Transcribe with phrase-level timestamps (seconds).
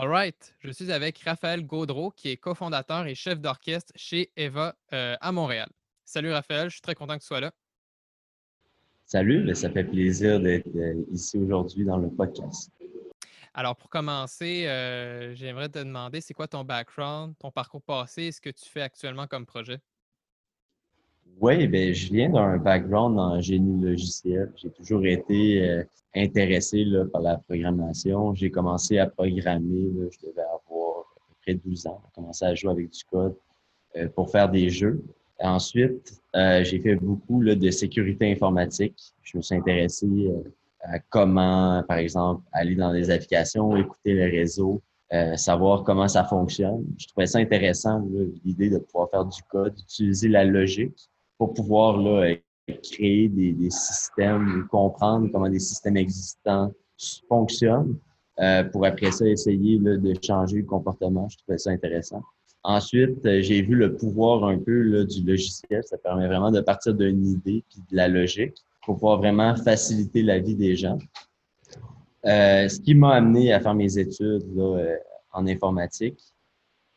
[0.00, 0.54] All right.
[0.60, 5.32] Je suis avec Raphaël Gaudreau, qui est cofondateur et chef d'orchestre chez Eva euh, à
[5.32, 5.68] Montréal.
[6.04, 7.50] Salut Raphaël, je suis très content que tu sois là.
[9.06, 12.70] Salut, ben, ça fait plaisir d'être euh, ici aujourd'hui dans le podcast.
[13.52, 18.30] Alors, pour commencer, euh, j'aimerais te demander, c'est quoi ton background, ton parcours passé et
[18.30, 19.80] ce que tu fais actuellement comme projet?
[21.40, 24.50] Oui, ben, je viens d'un background en génie logiciel.
[24.56, 25.84] J'ai toujours été euh,
[26.16, 28.34] intéressé là, par la programmation.
[28.34, 32.02] J'ai commencé à programmer, je devais avoir à peu près 12 ans.
[32.04, 33.36] J'ai commencé à jouer avec du code
[33.96, 35.00] euh, pour faire des jeux.
[35.38, 38.98] Ensuite, euh, j'ai fait beaucoup là, de sécurité informatique.
[39.22, 40.08] Je me suis intéressé
[40.80, 44.82] à comment, par exemple, aller dans des applications, écouter le réseau,
[45.36, 46.84] savoir comment ça fonctionne.
[46.98, 48.04] Je trouvais ça intéressant,
[48.44, 52.34] l'idée de pouvoir faire du code, d'utiliser la logique pour pouvoir là,
[52.82, 56.72] créer des, des systèmes, comprendre comment des systèmes existants
[57.28, 57.96] fonctionnent,
[58.40, 61.28] euh, pour après ça essayer là, de changer le comportement.
[61.28, 62.22] Je trouvais ça intéressant.
[62.64, 65.82] Ensuite, euh, j'ai vu le pouvoir un peu là, du logiciel.
[65.84, 70.22] Ça permet vraiment de partir d'une idée puis de la logique pour pouvoir vraiment faciliter
[70.22, 70.98] la vie des gens.
[72.26, 74.96] Euh, ce qui m'a amené à faire mes études là, euh,
[75.32, 76.18] en informatique.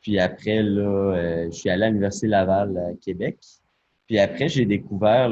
[0.01, 3.37] Puis après, là, je suis allé à l'Université Laval à Québec.
[4.07, 5.29] Puis après, j'ai découvert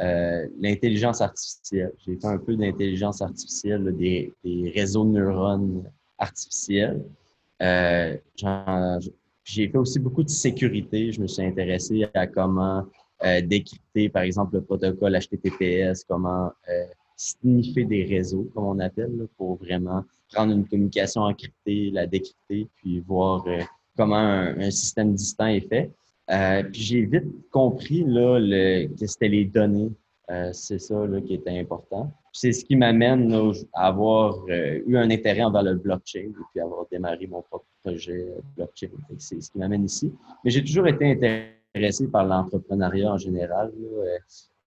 [0.00, 1.92] euh, l'intelligence artificielle.
[2.06, 4.32] J'ai fait un peu d'intelligence artificielle, des,
[4.74, 7.02] réseaux de neurones artificiels.
[7.60, 8.16] Euh,
[9.44, 11.12] j'ai fait aussi beaucoup de sécurité.
[11.12, 12.86] Je me suis intéressé à comment
[13.24, 16.84] euh, décrypter, par exemple, le protocole HTTPS, comment euh,
[17.16, 23.00] sniffer des réseaux, comme on appelle, pour vraiment prendre une communication encryptée, la décrypter, puis
[23.00, 23.44] voir
[23.96, 25.90] comment un système distant est fait.
[26.30, 29.90] Euh, puis j'ai vite compris là, le, que c'était les données.
[30.30, 32.12] Euh, c'est ça là, qui était important.
[32.32, 33.32] C'est ce qui m'amène
[33.74, 37.66] à avoir euh, eu un intérêt envers le blockchain et puis avoir démarré mon propre
[37.84, 38.88] projet blockchain.
[39.18, 40.12] C'est ce qui m'amène ici.
[40.44, 43.72] Mais j'ai toujours été intéressé par l'entrepreneuriat en général.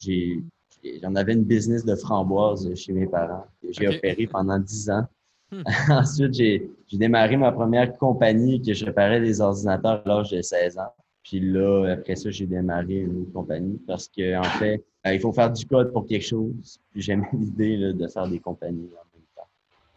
[0.01, 3.45] J'en avais une business de framboise chez mes parents.
[3.71, 5.07] J'ai opéré pendant dix ans.
[5.53, 5.63] Hmm.
[5.91, 10.79] Ensuite, j'ai démarré ma première compagnie que je réparais des ordinateurs à l'âge de 16
[10.79, 10.93] ans.
[11.23, 15.33] Puis là, après ça, j'ai démarré une compagnie parce qu'en en fait, euh, il faut
[15.33, 16.81] faire du code pour quelque chose.
[16.91, 19.49] Puis j'aime l'idée de faire des compagnies en même temps.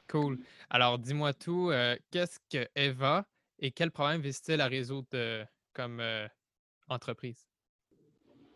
[0.07, 0.39] Cool.
[0.69, 1.71] Alors, dis-moi tout.
[1.71, 3.25] Euh, qu'est-ce que Eva
[3.59, 5.07] et quel problème vise-t-il à résoudre
[5.73, 6.27] comme euh,
[6.89, 7.47] entreprise?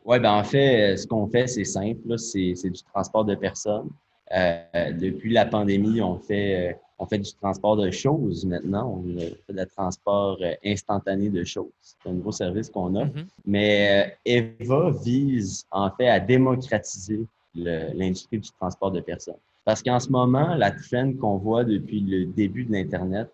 [0.06, 2.18] Oui, ben en fait, ce qu'on fait, c'est simple.
[2.18, 3.90] C'est du transport de personnes.
[4.32, 9.02] depuis la pandémie, on fait on fait du transport de choses maintenant.
[9.04, 11.72] On fait le transport euh, instantané de choses.
[11.82, 13.06] C'est un nouveau service qu'on a.
[13.06, 13.26] Mm-hmm.
[13.46, 17.26] Mais euh, Eva vise en fait à démocratiser
[17.56, 19.40] l'industrie du transport de personnes.
[19.66, 23.30] Parce qu'en ce moment, la trend qu'on voit depuis le début de l'Internet,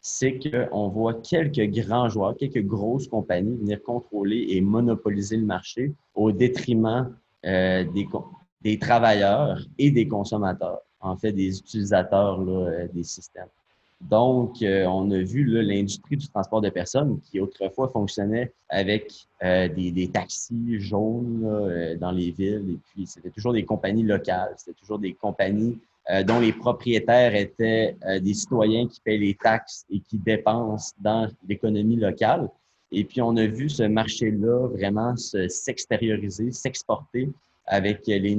[0.00, 5.92] c'est qu'on voit quelques grands joueurs, quelques grosses compagnies venir contrôler et monopoliser le marché
[6.14, 7.14] au détriment
[7.46, 8.06] euh, des,
[8.60, 13.48] des travailleurs et des consommateurs en fait, des utilisateurs là, des systèmes.
[14.00, 19.12] Donc, euh, on a vu l'industrie du transport de personnes qui autrefois fonctionnait avec
[19.42, 22.74] euh, des, taxis jaunes euh, dans les villes.
[22.74, 24.52] Et puis, c'était toujours des compagnies locales.
[24.56, 25.78] C'était toujours des compagnies
[26.26, 31.96] dont les propriétaires étaient des citoyens qui paient les taxes et qui dépensent dans l'économie
[31.96, 32.50] locale.
[32.92, 37.30] Et puis, on a vu ce marché-là vraiment s'extérioriser, s'exporter
[37.64, 38.38] avec les,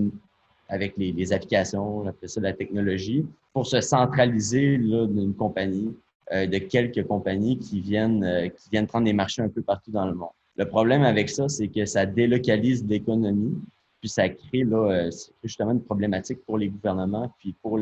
[0.67, 5.95] avec les, applications, après ça, la technologie, pour se centraliser d'une compagnie,
[6.31, 9.91] euh, de quelques compagnies qui viennent, euh, qui viennent prendre des marchés un peu partout
[9.91, 10.29] dans le monde.
[10.57, 13.61] Le problème avec ça, c'est que ça délocalise l'économie,
[13.99, 15.11] puis ça crée là, euh,
[15.43, 17.79] justement une problématique pour les gouvernements, puis pour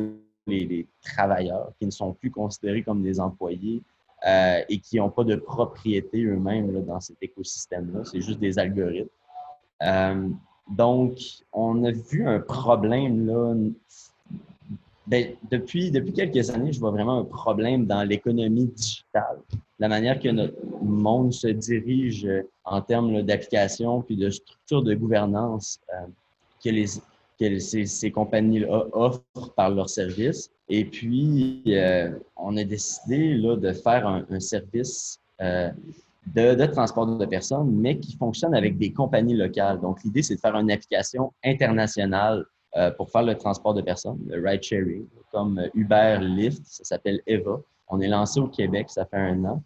[0.48, 3.82] les, travailleurs qui ne sont plus considérés comme des employés
[4.70, 8.06] et qui n'ont pas de propriété eux-mêmes dans cet écosystème-là.
[8.06, 9.10] C'est juste des algorithmes.
[10.70, 11.20] Donc,
[11.52, 13.54] on a vu un problème là.
[15.06, 19.40] Ben, depuis, depuis quelques années, je vois vraiment un problème dans l'économie digitale.
[19.78, 22.26] La manière que notre monde se dirige
[22.64, 26.08] en termes d'application puis de structure de gouvernance euh,
[26.64, 26.86] que, les,
[27.38, 30.50] que ces, ces compagnies-là offrent par leurs services.
[30.70, 35.70] Et puis, euh, on a décidé là, de faire un, service euh,
[36.28, 39.80] de, transport de personnes, mais qui fonctionne avec des compagnies locales.
[39.80, 44.20] Donc, l'idée, c'est de faire une application internationale euh, pour faire le transport de personnes,
[44.28, 47.60] le ride sharing, comme Uber, Lyft, ça s'appelle EVA.
[47.88, 49.64] On est lancé au Québec, ça fait un an.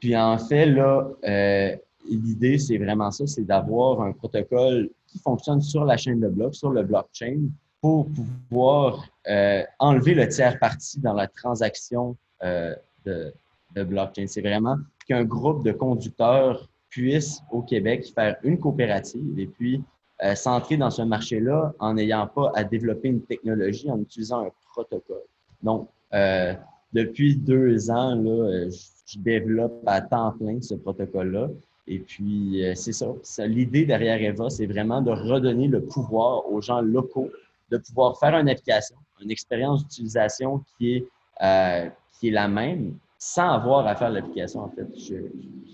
[0.00, 1.76] Puis en fait, là, euh,
[2.08, 6.54] l'idée, c'est vraiment ça, c'est d'avoir un protocole qui fonctionne sur la chaîne de blocs,
[6.54, 7.42] sur le blockchain,
[7.80, 13.32] pour pouvoir euh, enlever le tiers parti dans la transaction de,
[13.76, 14.26] de blockchain.
[14.26, 14.76] C'est vraiment
[15.06, 19.82] qu'un groupe de conducteurs puisse au Québec faire une coopérative et puis
[20.22, 24.50] euh, s'entrer dans ce marché-là en n'ayant pas à développer une technologie, en utilisant un
[24.72, 25.22] protocole.
[25.62, 26.54] Donc, euh,
[26.94, 28.70] depuis deux ans, euh,
[29.06, 31.50] je développe à temps plein ce protocole-là.
[31.86, 33.06] Et puis, c'est ça.
[33.46, 37.30] L'idée derrière EVA, c'est vraiment de redonner le pouvoir aux gens locaux
[37.70, 43.50] de pouvoir faire une application, une expérience d'utilisation qui est, qui est la même, sans
[43.50, 44.86] avoir à faire l'application, en fait.
[44.96, 45.16] Je,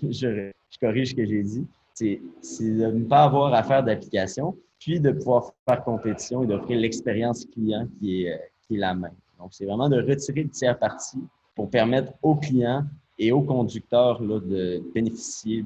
[0.11, 1.67] je, corrige ce que j'ai dit.
[1.93, 2.19] C'est
[2.61, 7.45] de ne pas avoir à faire d'application, puis de pouvoir faire compétition et d'offrir l'expérience
[7.45, 9.15] client qui est, qui est la même.
[9.39, 11.19] Donc, c'est vraiment de retirer le tiers parti
[11.55, 12.85] pour permettre aux clients
[13.19, 15.63] et aux conducteurs là, de bénéficier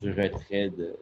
[0.00, 0.96] du, retrait de,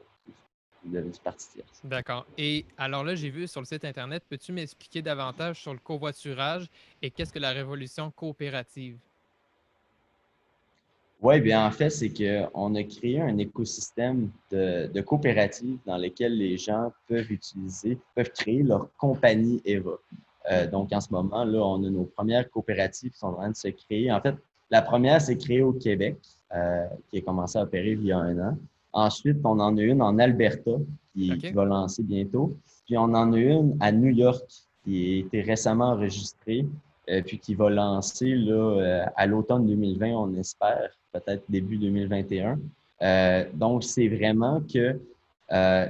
[0.85, 1.81] de, du parti tierce.
[1.85, 2.27] D'accord.
[2.37, 6.69] Et alors là, j'ai vu sur le site Internet, peux-tu m'expliquer davantage sur le covoiturage
[7.01, 8.99] et qu'est-ce que la révolution coopérative?
[11.21, 16.37] Oui, bien en fait, c'est qu'on a créé un écosystème de, de, coopératives dans lesquelles
[16.37, 19.99] les gens peuvent utiliser, peuvent créer leur compagnie EVA.
[20.51, 23.51] Euh, donc, en ce moment, là, on a nos premières coopératives qui sont en train
[23.51, 24.11] de se créer.
[24.13, 24.35] En fait,
[24.71, 26.17] la première s'est créée au Québec,
[26.55, 28.59] euh, qui a commencé à opérer il y a un an.
[28.93, 30.73] Ensuite, on en a une en Alberta,
[31.13, 32.57] qui, qui, va lancer bientôt.
[32.87, 34.45] Puis, on en a une à New York,
[34.85, 36.65] qui a été récemment enregistrée,
[37.11, 42.59] euh, puis qui va lancer là, à l'automne 2020, on espère, peut-être début 2021.
[43.01, 44.99] Euh, donc, c'est vraiment que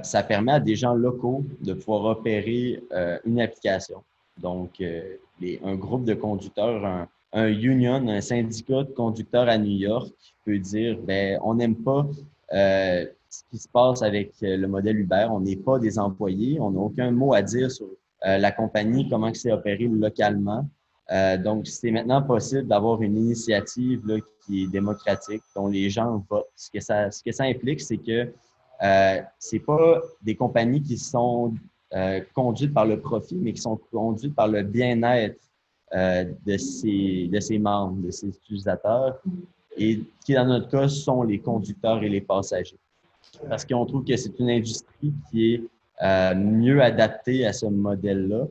[0.03, 2.81] ça permet à des gens locaux de pouvoir opérer
[3.25, 4.01] une application.
[4.37, 10.09] Donc, un groupe de conducteurs, un, un, union, un syndicat de conducteurs à New York
[10.45, 12.07] peut dire, ben, on n'aime pas
[12.51, 15.27] ce qui se passe avec le modèle Uber.
[15.29, 17.87] On n'est pas des employés, on n'a aucun mot à dire sur
[18.23, 20.65] la compagnie, comment c'est opéré localement.
[21.11, 26.23] Euh, donc, c'est maintenant possible d'avoir une initiative là, qui est démocratique, dont les gens
[26.29, 26.47] votent.
[26.55, 28.31] Ce que ça, ce que ça implique, c'est que
[28.81, 31.53] euh, c'est pas des compagnies qui sont
[31.93, 35.39] euh, conduites par le profit, mais qui sont conduites par le bien-être
[35.95, 39.19] euh, de, ses, de ses membres, de ses utilisateurs,
[39.75, 42.77] et qui, dans notre cas, sont les conducteurs et les passagers.
[43.47, 45.63] Parce qu'on trouve que c'est une industrie qui est
[46.03, 48.45] euh, mieux adaptée à ce modèle-là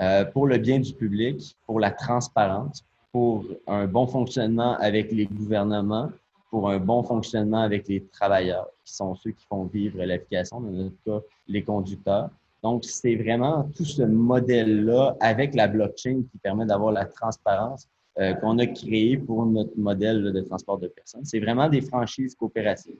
[0.00, 5.26] euh, pour le bien du public, pour la transparence, pour un bon fonctionnement avec les
[5.26, 6.10] gouvernements,
[6.50, 10.70] pour un bon fonctionnement avec les travailleurs, qui sont ceux qui font vivre l'application, dans
[10.70, 12.30] notre cas, les conducteurs.
[12.62, 17.88] Donc, c'est vraiment tout ce modèle-là avec la blockchain qui permet d'avoir la transparence
[18.18, 21.24] euh, qu'on a créé pour notre modèle de transport de personnes.
[21.24, 22.96] C'est vraiment des franchises coopératives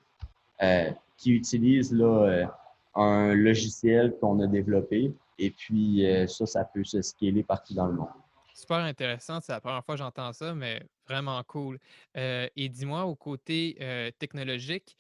[0.62, 2.46] euh, qui utilisent là, euh,
[2.94, 7.86] un logiciel qu'on a développé et puis, euh, ça, ça peut se scaler partout dans
[7.86, 8.08] le monde.
[8.56, 9.38] Super intéressant.
[9.42, 11.78] C'est la première fois que j'entends ça, mais vraiment cool.
[12.16, 14.96] Euh, et dis-moi, au côté euh, technologique,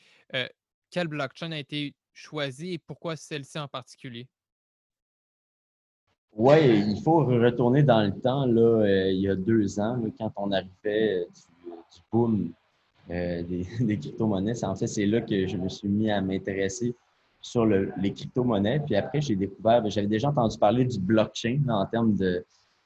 [0.90, 4.28] quelle blockchain a été choisie et pourquoi celle-ci en particulier?
[6.34, 6.56] Oui,
[6.90, 10.52] il faut retourner dans le temps, là, euh, il y a deux ans, quand on
[10.52, 12.52] arrivait du, boom
[13.08, 13.66] des,
[13.98, 14.64] crypto-monnaies.
[14.64, 16.94] En fait, c'est là que je me suis mis à m'intéresser
[17.46, 18.80] sur les crypto-monnaies.
[18.80, 22.44] Puis après, j'ai découvert, ben, j'avais déjà entendu parler du blockchain en termes de,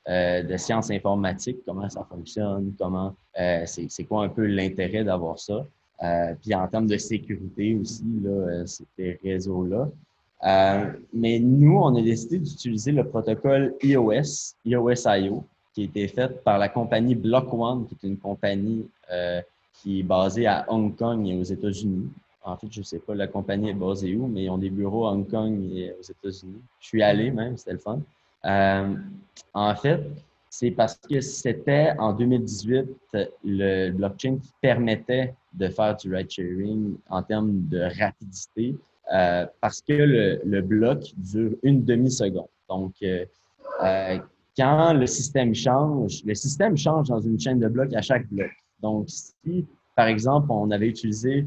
[0.09, 3.15] de sciences informatiques, comment ça fonctionne, comment
[3.67, 5.65] c'est quoi un peu l'intérêt d'avoir ça.
[6.03, 9.91] Euh, puis en termes de sécurité aussi, là, euh, ces réseaux-là.
[10.43, 16.43] Euh, mais nous, on a décidé d'utiliser le protocole iOS, iOS.io, qui a été fait
[16.43, 18.89] par la compagnie Block One, qui est une compagnie
[19.75, 22.09] qui est basée à Hong Kong et aux États-Unis.
[22.43, 24.71] En fait, je ne sais pas la compagnie est basée où, mais ils ont des
[24.71, 26.63] bureaux à Hong Kong et aux États-Unis.
[26.81, 28.01] Je suis allé même, c'était le fun.
[29.55, 30.01] en fait,
[30.49, 32.89] c'est parce que c'était en 2018
[33.45, 38.77] le blockchain qui permettait de faire du ride sharing en termes de rapidité
[39.13, 42.49] euh, parce que le, bloc dure une demi-seconde.
[42.69, 43.25] Donc, euh,
[43.83, 44.19] euh,
[44.57, 48.51] quand le système change, le système change dans une chaîne de blocs à chaque bloc.
[48.81, 49.67] Donc, si,
[50.01, 51.47] par exemple, on avait utilisé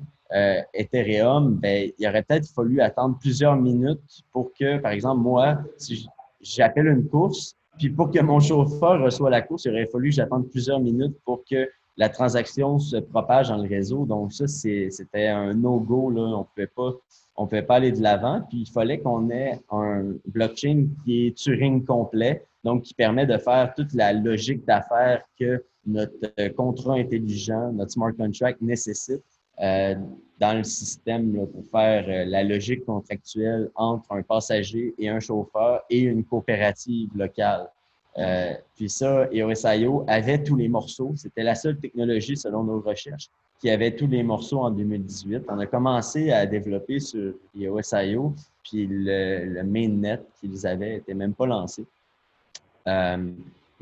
[0.75, 6.07] Ethereum, ben, il aurait peut-être fallu attendre plusieurs minutes pour que, par exemple, moi, si
[6.39, 10.49] j'appelle une course, puis pour que mon chauffeur reçoive la course, il aurait fallu que
[10.51, 11.67] plusieurs minutes pour que
[11.97, 14.05] la transaction se propage dans le réseau.
[14.05, 16.13] Donc, ça, c'était un no-go.
[16.15, 16.91] On ne pouvait pas.
[17.35, 21.35] On pouvait pas aller de l'avant, puis il fallait qu'on ait un blockchain qui est
[21.35, 27.71] Turing complet, donc qui permet de faire toute la logique d'affaires que notre contrat intelligent,
[27.73, 29.21] notre smart contract nécessite
[29.61, 29.95] euh,
[30.39, 35.81] dans le système pour faire euh, la logique contractuelle entre un passager et un chauffeur
[35.89, 37.69] et une coopérative locale.
[38.17, 41.13] Euh, puis ça, EOSIO avait tous les morceaux.
[41.15, 45.43] C'était la seule technologie, selon nos recherches, qui avait tous les morceaux en 2018.
[45.47, 51.33] On a commencé à développer sur EOSIO, puis le, le mainnet qu'ils avaient n'était même
[51.33, 51.85] pas lancé.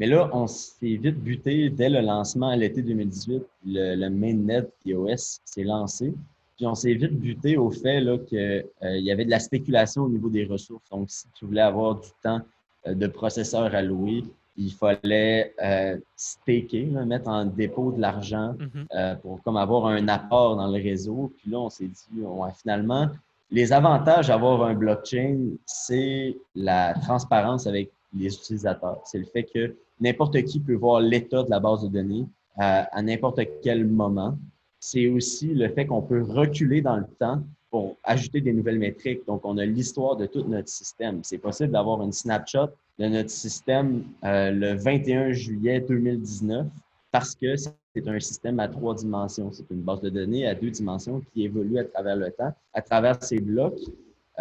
[0.01, 3.43] Mais là, on s'est vite buté dès le lancement à l'été 2018.
[3.67, 6.15] Le, le mainnet iOS s'est lancé.
[6.57, 10.09] Puis on s'est vite buté au fait qu'il euh, y avait de la spéculation au
[10.09, 10.89] niveau des ressources.
[10.89, 12.41] Donc, si tu voulais avoir du temps
[12.87, 14.23] euh, de processeurs à louer,
[14.57, 18.87] il fallait euh, staker, mettre en dépôt de l'argent mhm.
[18.95, 21.31] euh, pour comme avoir un apport dans le réseau.
[21.37, 22.23] Puis là, on s'est dit,
[22.59, 23.07] finalement,
[23.51, 28.99] les avantages d'avoir un blockchain, c'est la transparence avec les utilisateurs.
[29.05, 32.25] C'est le fait que n'importe qui peut voir l'état de la base de données
[32.57, 34.37] à n'importe quel moment.
[34.79, 37.41] C'est aussi le fait qu'on peut reculer dans le temps
[37.71, 39.25] pour ajouter des nouvelles métriques.
[39.25, 41.21] Donc, on a l'histoire de tout notre système.
[41.23, 42.67] C'est possible d'avoir une snapshot
[42.99, 46.67] de notre système euh, le 21 juillet 2019
[47.11, 49.51] parce que c'est un système à trois dimensions.
[49.51, 52.81] C'est une base de données à deux dimensions qui évolue à travers le temps, à
[52.81, 53.79] travers ces blocs.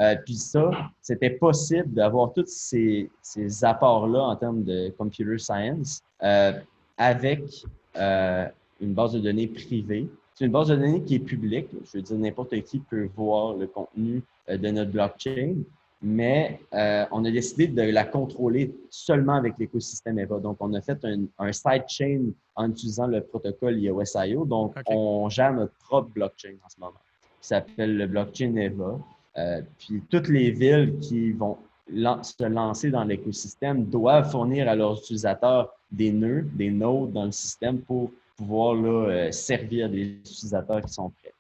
[0.01, 6.03] Euh, puis ça, c'était possible d'avoir tous ces, ces apports-là en termes de computer science
[6.23, 6.53] euh,
[6.97, 7.65] avec
[7.97, 10.09] une base de données privée
[10.41, 11.69] c'est une base de données qui est publique.
[11.85, 15.57] Je veux dire, n'importe qui peut voir le contenu euh, de notre blockchain,
[16.01, 20.39] mais euh, on a décidé de la contrôler seulement avec l'écosystème EVA.
[20.39, 24.47] Donc, on a fait un, un sidechain en utilisant le protocole IOSIO.
[24.47, 26.95] Donc, on gère notre propre blockchain en ce moment,
[27.43, 28.99] qui s'appelle le blockchain EVA.
[29.39, 31.59] Euh, puis, toutes les villes qui vont
[31.89, 37.33] se lancer dans l'écosystème doivent fournir à leurs utilisateurs des nœuds, des nodes dans le
[37.33, 41.35] système pour pouvoir là, euh, servir des utilisateurs qui sont prêts.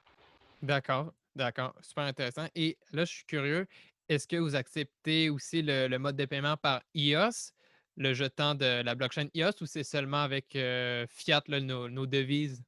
[0.62, 1.75] D'accord, d'accord.
[1.80, 2.47] Super intéressant.
[2.54, 3.66] Et là, je suis curieux,
[4.09, 7.52] est-ce que vous acceptez aussi le, mode de paiement par IOS,
[7.97, 12.62] le jetant de la blockchain IOS, ou c'est seulement avec euh, Fiat, nos, devises?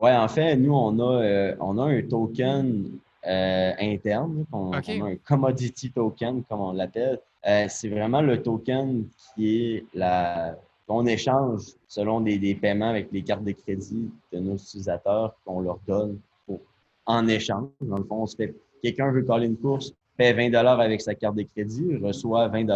[0.00, 2.98] Oui, en fait, nous, on a, euh, on a un token
[3.28, 7.20] interne, on, a un commodity token, comme on l'appelle.
[7.68, 10.56] c'est vraiment le token qui est la,
[10.88, 15.78] qu'on échange selon des, paiements avec les cartes de crédit de nos utilisateurs qu'on leur
[15.86, 16.60] donne pour,
[17.04, 17.68] en échange.
[17.82, 21.14] Dans le fond, on se fait, quelqu'un veut coller une course, paie 20 avec sa
[21.14, 22.70] carte de crédit, reçoit 20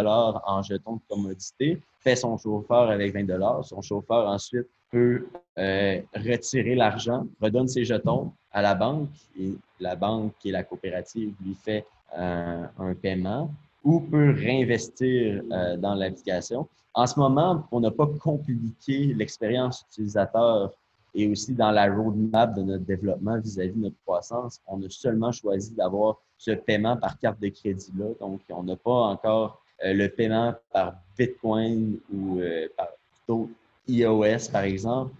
[0.45, 5.27] en jetons de commodité, fait son chauffeur avec 20 Son chauffeur ensuite peut
[5.59, 10.63] euh, retirer l'argent, redonne ses jetons à la banque et la banque, qui est la
[10.63, 11.85] coopérative, lui fait
[12.19, 13.51] euh, un paiement
[13.85, 16.69] ou peut réinvestir euh, dans l'application.
[16.95, 20.73] En ce moment, on n'a pas compliqué l'expérience utilisateur
[21.15, 24.61] et aussi dans la roadmap de notre développement vis-à-vis de notre croissance.
[24.67, 28.07] On a seulement choisi d'avoir ce paiement par carte de crédit-là.
[28.21, 32.41] Donc, on n'a pas encore euh, le paiement par Bitcoin ou
[32.77, 33.51] par plutôt
[33.89, 35.13] iOS, par exemple.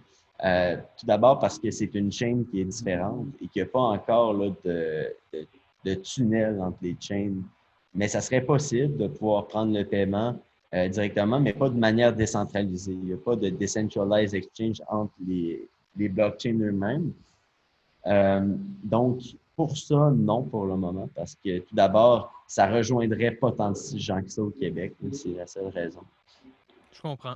[0.43, 3.71] Euh, tout d'abord parce que c'est une chaîne qui est différente et qu'il n'y a
[3.71, 7.43] pas encore de, tunnel entre les chaînes.
[7.95, 10.37] Mais ça serait possible de pouvoir prendre le paiement
[10.89, 12.93] directement, mais pas de manière décentralisée.
[12.93, 17.13] Il n'y a pas de decentralized exchange entre les, blockchains eux-mêmes.
[18.83, 19.21] donc,
[19.55, 23.97] pour ça, non pour le moment, parce que tout d'abord, ça rejoindrait pas tant de
[23.97, 24.93] gens que ça au Québec.
[25.11, 26.01] C'est la seule raison.
[26.91, 27.35] Je comprends.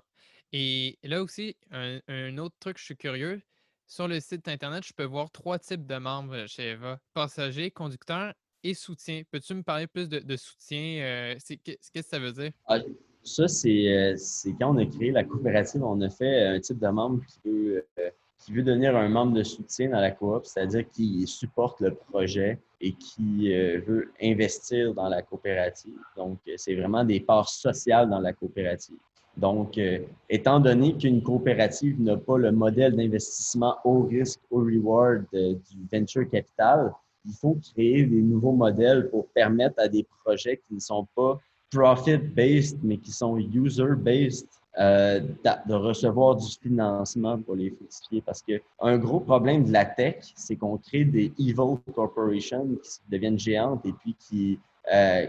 [0.53, 3.41] Et là aussi, un, autre truc, je suis curieux.
[3.85, 8.33] Sur le site Internet, je peux voir trois types de membres chez Eva passager, conducteur
[8.63, 9.21] et soutien.
[9.31, 11.01] Peux-tu me parler plus de, soutien?
[11.01, 12.51] Euh, qu'est-ce que ça veut dire?
[12.65, 12.79] Ah,
[13.23, 16.87] ça, euh, c'est quand on a créé la coopérative, on a fait un type de
[16.87, 20.85] membre qui veut euh, qui veut devenir un membre de soutien dans la coop, c'est-à-dire
[20.89, 25.97] qui supporte le projet et qui euh, veut investir dans la coopérative.
[26.15, 28.97] Donc, euh, c'est vraiment des parts sociales dans la coopérative.
[29.37, 35.25] Donc, euh, étant donné qu'une coopérative n'a pas le modèle d'investissement au risque, au reward
[35.31, 36.91] du venture capital,
[37.25, 41.39] il faut créer des nouveaux modèles pour permettre à des projets qui ne sont pas
[41.71, 44.47] profit-based, mais qui sont user-based,
[44.79, 48.21] euh, de recevoir du financement pour les fructifier.
[48.21, 53.39] Parce qu'un gros problème de la tech, c'est qu'on crée des evil corporations qui deviennent
[53.39, 54.59] géantes et puis qui,
[54.93, 55.25] euh,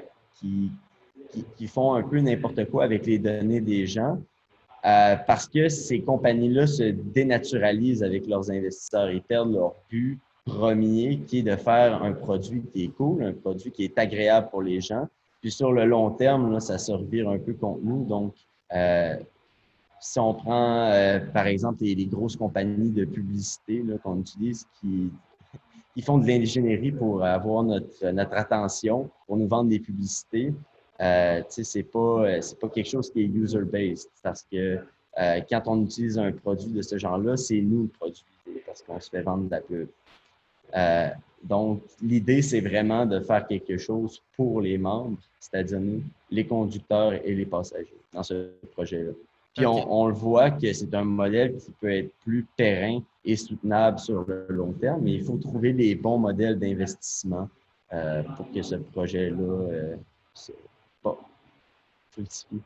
[1.56, 4.18] qui, font un peu n'importe quoi avec les données des gens.
[4.85, 11.18] Euh, parce que ces compagnies-là se dénaturalisent avec leurs investisseurs et perdent leur but premier
[11.26, 14.62] qui est de faire un produit qui est cool, un produit qui est agréable pour
[14.62, 15.06] les gens.
[15.40, 18.04] Puis sur le long terme, là, ça se revire un peu contre nous.
[18.04, 18.35] Donc,
[18.73, 19.16] euh,
[20.00, 25.11] si on prend, euh, par exemple, les, grosses compagnies de publicité qu'on utilise qui,
[25.94, 30.52] qui font de l'ingénierie pour avoir notre, notre attention, pour nous vendre des publicités,
[31.00, 32.24] euh, ce n'est pas,
[32.60, 34.10] pas quelque chose qui est user-based.
[34.22, 34.78] Parce que
[35.18, 38.24] euh, quand on utilise un produit de ce genre-là, c'est nous le produit,
[38.66, 39.88] parce qu'on se fait vendre de la pub.
[40.76, 41.08] Euh,
[41.42, 47.12] donc, l'idée, c'est vraiment de faire quelque chose pour les membres, c'est-à-dire nous, les conducteurs
[47.12, 49.12] et les passagers dans ce projet-là.
[49.54, 53.98] Puis on, le voit que c'est un modèle qui peut être plus pérenne et soutenable
[53.98, 57.48] sur le long terme, mais il faut trouver les bons modèles d'investissement
[57.92, 59.96] euh, pour que ce projet-là
[62.18, 62.59] euh.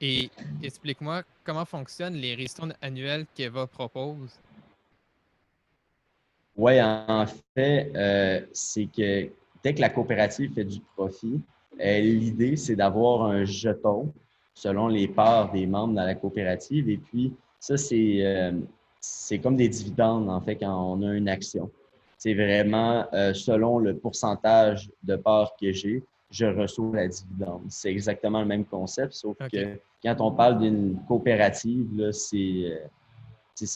[0.00, 0.30] Et
[0.62, 4.38] explique-moi comment fonctionnent les ristournes annuelles qu'Eva propose.
[6.56, 9.30] Oui, en fait, euh, c'est que
[9.62, 11.40] dès que la coopérative fait du profit,
[11.80, 14.12] euh, l'idée, c'est d'avoir un jeton
[14.54, 16.88] selon les parts des membres dans la coopérative.
[16.88, 18.52] Et puis, ça, euh,
[19.00, 21.70] c'est comme des dividendes, en fait, quand on a une action.
[22.16, 26.02] C'est vraiment euh, selon le pourcentage de parts que j'ai,
[26.34, 27.62] je reçois la dividende.
[27.68, 32.76] C'est exactement le même concept, sauf que quand on parle d'une coopérative, c'est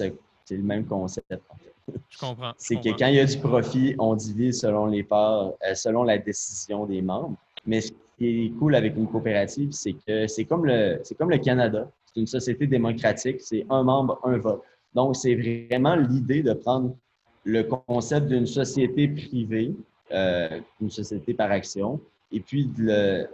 [0.01, 0.11] euh,
[0.51, 1.31] le même concept.
[1.31, 2.01] En fait.
[2.11, 2.53] Je comprends.
[2.59, 6.19] C'est que quand il y a du profit, on divise selon les parts, selon la
[6.19, 7.37] décision des membres.
[7.65, 7.81] Mais
[8.19, 11.89] qui est cool avec une coopérative, c'est que c'est comme le c'est comme le Canada.
[12.07, 14.63] C'est une société démocratique, c'est un membre, un vote.
[14.95, 16.97] Donc, c'est vraiment l'idée de prendre
[17.45, 19.75] le concept d'une société privée,
[20.11, 22.01] euh, une société par action,
[22.33, 23.27] et puis de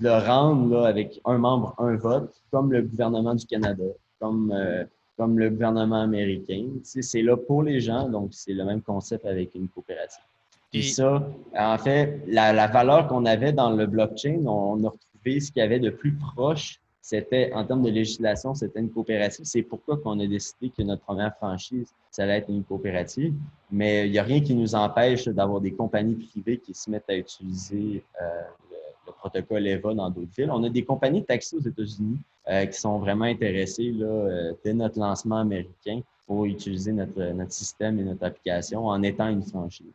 [0.00, 3.84] le, rendre là, avec un membre, un vote, comme le gouvernement du Canada,
[4.20, 4.84] comme, euh,
[5.16, 6.66] comme le gouvernement américain.
[6.82, 10.22] c'est là pour les gens, donc c'est le même concept avec une coopérative.
[10.70, 15.50] Puis ça, en fait, la, valeur qu'on avait dans le blockchain, on, a retrouvé ce
[15.50, 16.80] qu'il y avait de plus proche.
[17.06, 19.44] C'était, en termes de législation, c'était une coopérative.
[19.44, 23.32] C'est pourquoi qu'on a décidé que notre première franchise, ça allait être une coopérative.
[23.70, 27.08] Mais il n'y a rien qui nous empêche d'avoir des compagnies privées qui se mettent
[27.08, 28.42] à utiliser euh,
[29.06, 30.50] le, protocole EVA dans d'autres villes.
[30.50, 34.52] On a des compagnies de taxi aux États-Unis euh, qui sont vraiment intéressées là, euh,
[34.64, 39.44] dès notre lancement américain pour utiliser notre, notre système et notre application en étant une
[39.44, 39.94] franchise.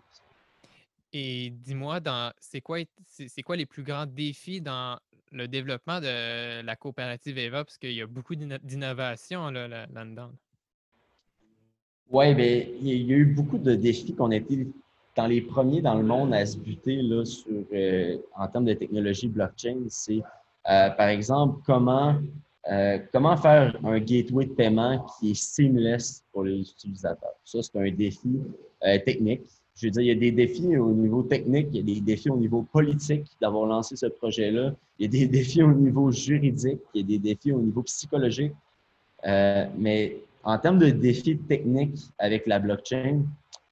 [1.11, 1.99] Et dis-moi,
[2.39, 4.97] c'est quoi, c'est quoi les plus grands défis dans
[5.31, 10.31] le développement de la coopérative EVA, parce qu'il y a beaucoup d'innovation là, dedans
[12.09, 14.67] Oui, bien, il y a eu beaucoup de défis qu'on a été
[15.15, 18.73] dans les premiers dans le monde à se buter là, sur, euh, en termes de
[18.73, 19.77] technologie blockchain.
[19.89, 20.21] C'est,
[20.69, 22.15] euh, par exemple, comment,
[22.71, 27.35] euh, comment faire un gateway de paiement qui est seamless pour les utilisateurs.
[27.43, 28.39] Ça, c'est un défi
[29.05, 29.47] technique
[29.81, 32.01] je veux dire, il y a des défis au niveau technique, il y a des
[32.01, 36.11] défis au niveau politique d'avoir lancé ce projet-là, il y a des défis au niveau
[36.11, 38.53] juridique, il y a des défis au niveau psychologique.
[39.25, 43.23] Euh, mais en termes de défis techniques avec la blockchain,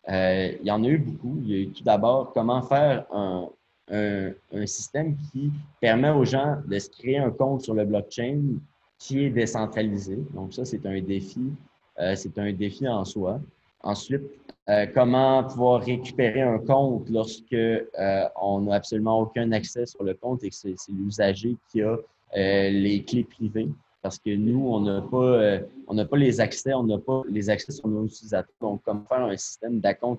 [0.09, 1.37] euh, il y en a eu beaucoup.
[1.43, 3.49] Il y a eu tout d'abord comment faire un,
[3.91, 8.41] un, système qui permet aux gens de se créer un compte sur le blockchain
[8.97, 10.17] qui est décentralisé.
[10.33, 11.51] Donc ça, c'est un défi.
[11.99, 13.39] Euh, c'est un défi en soi.
[13.81, 14.23] Ensuite,
[14.69, 20.13] euh, comment pouvoir récupérer un compte lorsque euh, on n'a absolument aucun accès sur le
[20.13, 21.97] compte et que c'est l'usager qui a
[22.33, 23.69] les clés privées?
[24.01, 27.49] Parce que nous, on n'a pas, on n'a pas les accès, on n'a pas les
[27.49, 28.53] accès sur nos utilisateurs.
[28.61, 30.17] Donc, comme faire un système d'account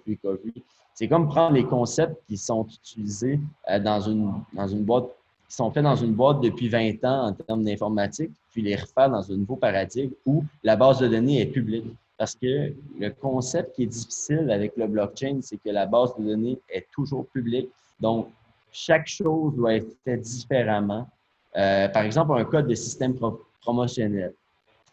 [0.95, 3.41] c'est comme prendre les concepts qui sont utilisés
[3.83, 5.07] dans, une, dans une boîte,
[5.49, 9.09] qui sont faits dans une boîte depuis 20 ans en termes d'informatique, puis les refaire
[9.09, 11.87] dans un nouveau paradigme où la base de données est publique.
[12.21, 16.25] Parce que le concept qui est difficile avec le blockchain, c'est que la base de
[16.25, 17.71] données est toujours publique.
[17.99, 18.29] Donc,
[18.71, 21.09] chaque chose doit être faite différemment.
[21.57, 23.15] Euh, par exemple, un code de système
[23.63, 24.35] promotionnel.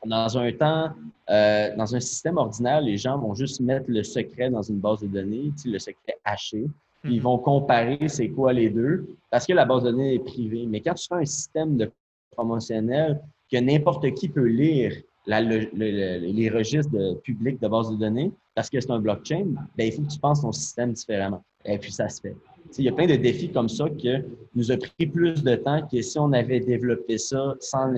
[0.05, 0.91] Dans un temps,
[1.29, 5.01] euh, dans un système ordinaire, les gens vont juste mettre le secret dans une base
[5.01, 6.63] de données, le secret haché.
[7.03, 7.23] Puis ils mhm.
[7.23, 10.65] vont comparer c'est quoi les deux parce que la base de données est privée.
[10.65, 11.91] Mais quand tu fais un système de
[12.31, 13.19] promotionnel
[13.51, 14.93] que n'importe qui peut lire
[15.27, 19.45] les registres publics de base de données, parce que c'est un blockchain,
[19.77, 21.43] ben, il faut que tu penses ton système différemment.
[21.65, 22.35] Et puis, ça se fait.
[22.77, 24.23] il y a plein de défis comme ça que
[24.55, 27.93] nous a pris plus de temps que si on avait développé ça sans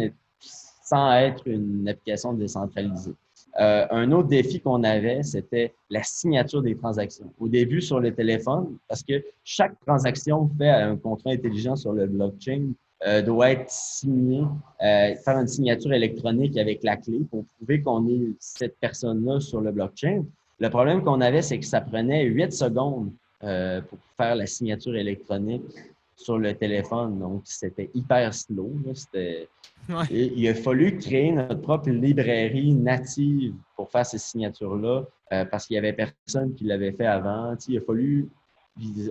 [0.90, 3.14] sans être une application décentralisée.
[3.60, 7.32] Euh, un autre défi qu'on avait, c'était la signature des transactions.
[7.40, 12.08] Au début, sur le téléphone, parce que chaque transaction fait un contrat intelligent sur le
[12.08, 12.72] blockchain
[13.08, 14.42] euh, doit être signé,
[14.82, 19.62] euh, faire une signature électronique avec la clé pour prouver qu'on est cette personne-là sur
[19.62, 20.26] le blockchain.
[20.60, 23.14] Le problème qu'on avait, c'est que ça prenait 8 secondes
[23.46, 25.64] euh, pour faire la signature électronique
[26.18, 27.20] sur le téléphone.
[27.20, 28.70] Donc, c'était hyper slow.
[30.12, 35.06] il a fallu créer notre propre librairie native pour faire ces signatures-là
[35.50, 37.56] parce qu'il n'y avait personne qui l'avait fait avant.
[37.70, 38.28] il a fallu,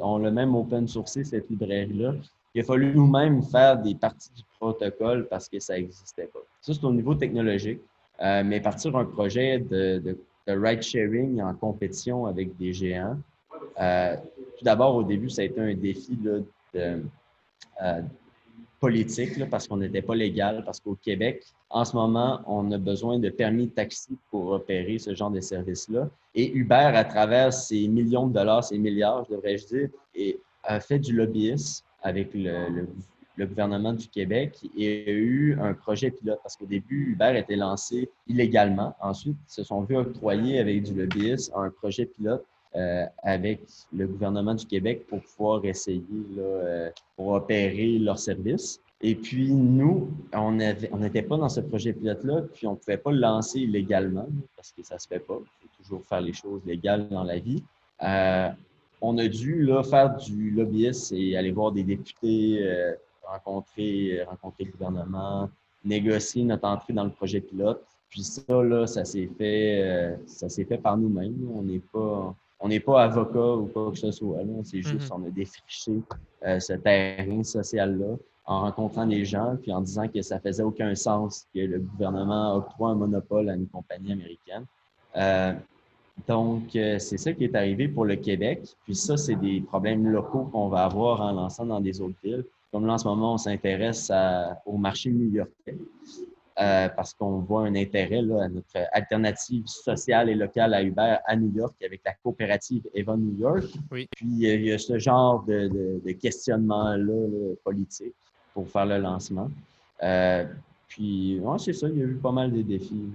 [0.02, 2.12] on l'a même open sourcé, cette librairie-là.
[2.54, 6.40] Il a fallu nous-mêmes faire des parties du protocole parce que ça n'existait pas.
[6.60, 7.80] Ça, c'est au niveau technologique.
[8.20, 13.18] Euh, mais partir un projet de, de, ride-sharing en compétition avec des géants,
[13.80, 14.16] euh,
[14.56, 16.18] tout d'abord, au début, ça a été un défi
[16.74, 18.02] euh,
[18.80, 23.18] politique parce qu'on n'était pas légal, parce qu'au Québec, en ce moment, on a besoin
[23.18, 26.08] de permis de taxi pour opérer ce genre de services-là.
[26.34, 29.88] Et Uber, à travers ses millions de dollars, ses milliards, devrais-je dire,
[30.64, 32.86] a fait du lobbyisme avec le,
[33.38, 38.10] gouvernement du Québec et a eu un projet pilote parce qu'au début, Uber était lancé
[38.26, 38.96] illégalement.
[39.00, 43.60] Ensuite, ils se sont vus octroyer avec du lobbyisme un projet pilote euh, avec
[43.92, 46.02] le gouvernement du Québec pour pouvoir essayer
[46.36, 48.80] là, euh, pour opérer leurs services.
[49.00, 53.12] Et puis, nous, on n'était pas dans ce projet pilote-là, puis on ne pouvait pas
[53.12, 55.38] le lancer illégalement parce que ça ne se fait pas.
[55.40, 57.62] Il faut toujours faire les choses légales dans la vie.
[58.02, 58.50] Euh,
[59.00, 64.64] on a dû là, faire du lobbyisme et aller voir des députés, euh, rencontrer, rencontrer
[64.64, 65.48] le gouvernement,
[65.84, 67.84] négocier notre entrée dans le projet pilote.
[68.08, 71.36] Puis ça, là, ça s'est fait, euh, ça s'est fait par nous-mêmes.
[71.54, 74.38] On n'est pas, on n'est pas avocat ou quoi que ce soit.
[74.64, 75.24] C'est juste, qu'on mm-hmm.
[75.24, 75.92] on a défriché
[76.46, 80.94] euh, ce terrain social-là en rencontrant des gens, puis en disant que ça faisait aucun
[80.94, 84.64] sens que le gouvernement octroie un monopole à une compagnie américaine.
[86.26, 88.62] Donc, euh, c'est ça qui est arrivé pour le Québec.
[88.84, 92.44] Puis ça, c'est des problèmes locaux qu'on va avoir en lançant dans des autres villes.
[92.72, 94.12] Comme là, en ce moment, on s'intéresse
[94.66, 95.78] au marché new-yorkais
[96.60, 101.16] euh, parce qu'on voit un intérêt là, à notre alternative sociale et locale à Uber
[101.24, 103.64] à New York avec la coopérative Eva New York.
[103.90, 104.06] Puis,
[104.46, 108.14] euh, il y a ce genre de, questionnement-là politique
[108.52, 109.48] pour faire le lancement.
[110.88, 113.06] puis, c'est ça, il y a eu pas mal de défis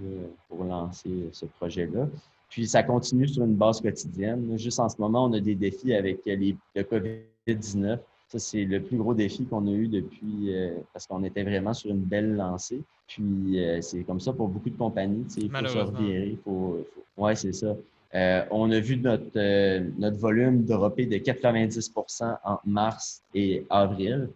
[0.48, 2.08] pour lancer ce projet-là.
[2.54, 4.60] Puis ça continue sur une base quotidienne.
[4.60, 7.98] Juste en ce moment, on a des défis avec les, le COVID-19.
[8.28, 11.74] Ça, c'est le plus gros défi qu'on a eu depuis, euh, parce qu'on était vraiment
[11.74, 12.84] sur une belle lancée.
[13.08, 15.26] Puis euh, c'est comme ça pour beaucoup de compagnies.
[15.38, 16.38] Il faut se revirer.
[16.44, 16.86] Faut,
[17.18, 17.76] Ouais, c'est ça.
[18.14, 24.30] Euh, on a vu notre, notre volume dropper de 90% entre mars et avril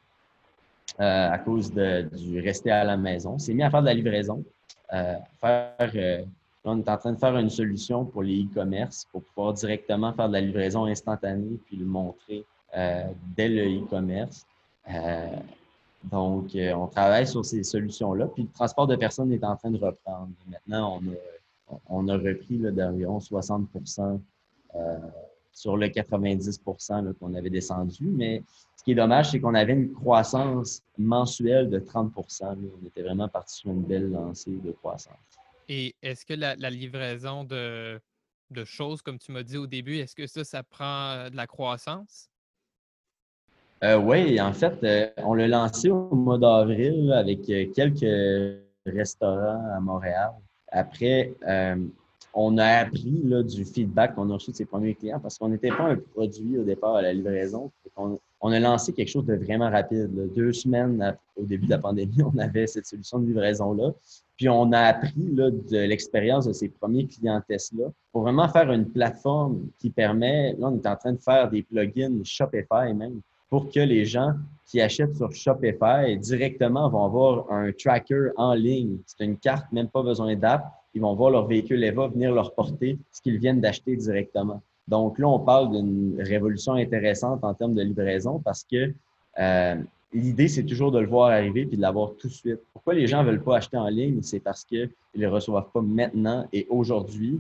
[0.98, 3.38] à cause de, du rester à la maison.
[3.38, 4.44] C'est mis à faire de la livraison,
[4.90, 5.92] faire
[6.68, 10.28] on est en train de faire une solution pour les e-commerce pour pouvoir directement faire
[10.28, 13.04] de la livraison instantanée puis le montrer euh,
[13.36, 14.46] dès le e-commerce.
[14.90, 15.28] Euh,
[16.04, 18.28] donc, euh, on travaille sur ces solutions-là.
[18.28, 20.30] Puis le transport de personnes est en train de reprendre.
[20.48, 21.02] Maintenant,
[21.90, 24.20] on a, repris d'environ 60%
[25.52, 28.06] sur le 90% qu'on avait descendu.
[28.06, 28.44] Mais
[28.76, 32.12] ce qui est dommage, c'est qu'on avait une croissance mensuelle de 30%
[32.44, 35.16] On était vraiment parti sur une belle lancée de croissance.
[35.68, 38.00] Et est-ce que la, livraison de,
[38.64, 42.30] choses, comme tu m'as dit au début, est-ce que ça, ça prend de la croissance?
[43.84, 49.64] Euh, oui, en fait, euh, on l'a lancé au mois d'avril avec euh, quelques restaurants
[49.76, 50.32] à Montréal.
[50.72, 51.34] Après,
[52.40, 55.50] on a appris là, du feedback qu'on a reçu de ses premiers clients parce qu'on
[55.50, 57.72] n'était pas un produit au départ à la livraison.
[57.96, 60.12] On, a lancé quelque chose de vraiment rapide.
[60.36, 63.92] Deux semaines au début de la pandémie, on avait cette solution de livraison-là.
[64.38, 68.72] Puis on a appris là, de l'expérience de ces premiers clients Tesla pour vraiment faire
[68.72, 73.20] une plateforme qui permet, là, on est en train de faire des plugins Shopify même,
[73.50, 74.34] pour que les gens
[74.66, 78.98] qui achètent sur Shopify directement vont avoir un tracker en ligne.
[79.06, 80.66] C'est une carte, même pas besoin d'app.
[80.94, 84.62] Ils vont voir leur véhicule EVA venir leur porter ce qu'ils viennent d'acheter directement.
[84.88, 88.94] Donc là, on parle d'une révolution intéressante en termes de livraison parce que
[89.40, 89.76] euh,
[90.14, 92.60] l'idée, c'est toujours de le voir arriver puis de l'avoir tout de suite.
[92.74, 94.22] Pourquoi les gens ne veulent pas acheter en ligne?
[94.22, 97.40] C'est parce qu'ils ne le reçoivent pas maintenant et aujourd'hui.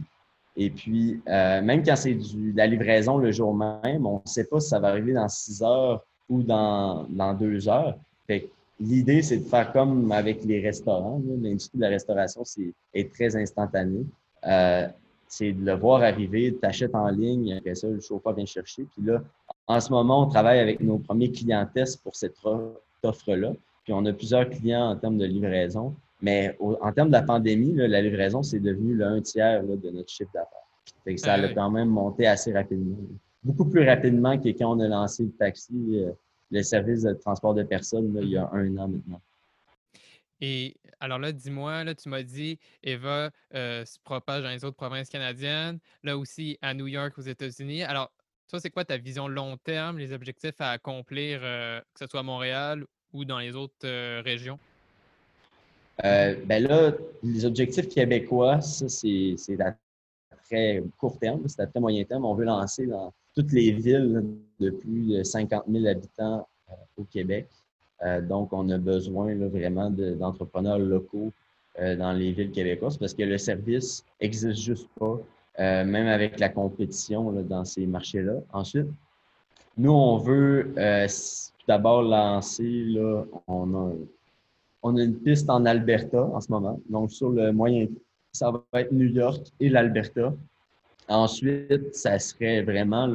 [0.60, 4.46] Et puis, euh, même quand c'est de la livraison le jour même, on ne sait
[4.46, 7.96] pas si ça va arriver dans six heures ou dans, dans deux heures.
[8.80, 11.22] l'idée, c'est de faire comme avec les restaurants.
[11.41, 14.06] L'industrie de la restauration c'est, est très instantanée.
[14.46, 14.88] Euh,
[15.28, 18.84] c'est de le voir arriver, tu achètes en ligne, après ça, le chauffeur vient chercher.
[18.84, 19.22] Puis là,
[19.67, 21.67] en ce moment, on travaille avec nos premiers clients
[22.04, 22.36] pour cette
[23.04, 23.54] offre-là.
[23.84, 25.93] Puis on a plusieurs clients en termes de livraison.
[26.21, 30.32] Mais en termes de la pandémie, la livraison, c'est devenu un tiers de notre chiffre
[30.34, 31.17] d'affaires.
[31.17, 32.97] Ça a quand même monté assez rapidement.
[33.43, 36.12] Beaucoup plus rapidement que quand on a lancé le taxi, euh,
[36.51, 39.21] le service de transport de personnes, il y a un an maintenant.
[40.41, 44.75] Et alors là, dis-moi, là, tu m'as dit, Eva euh, se propage dans les autres
[44.75, 47.84] provinces canadiennes, là aussi à New York, aux États-Unis.
[47.84, 48.12] Alors,
[48.47, 52.21] toi, c'est quoi ta vision long terme, les objectifs à accomplir, euh, que ce soit
[52.21, 54.60] à Montréal ou dans les autres euh, régions?
[56.04, 59.76] Ben là, les objectifs québécois, ça, c'est à
[60.46, 62.26] très court terme, c'est à très moyen terme.
[62.26, 64.24] On veut lancer dans toutes les villes
[64.60, 66.48] de plus de 50 000 habitants
[66.98, 67.48] au Québec.
[68.04, 71.32] Euh, donc, on a besoin vraiment d'entrepreneurs locaux
[71.80, 75.18] euh, dans les villes québécoises parce que le service n'existe juste pas,
[75.60, 78.36] euh, même avec la compétition dans ces marchés-là.
[78.54, 78.88] Ensuite,
[79.78, 83.92] nous, on veut tout d'abord lancer, là, on, a,
[84.88, 86.80] on a une piste en Alberta en ce moment.
[86.89, 87.88] Donc, sur le moyen,
[88.32, 90.34] ça va être New York et l'Alberta.
[91.10, 93.08] Ensuite, ça serait vraiment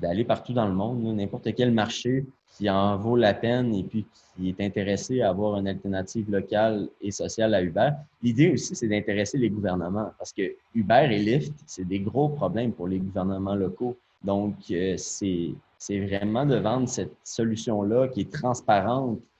[0.00, 2.24] d'aller partout dans le monde, n'importe quel marché
[2.56, 6.88] qui en vaut la peine et puis qui est intéressé à avoir une alternative locale
[7.02, 7.90] et sociale à Uber.
[8.22, 12.72] L'idée aussi, c'est d'intéresser les gouvernements parce que Uber et Lyft, c'est des gros problèmes
[12.72, 13.96] pour les gouvernements locaux.
[14.24, 19.35] Donc, euh, c'est vraiment de vendre cette solution-là qui est transparente euh,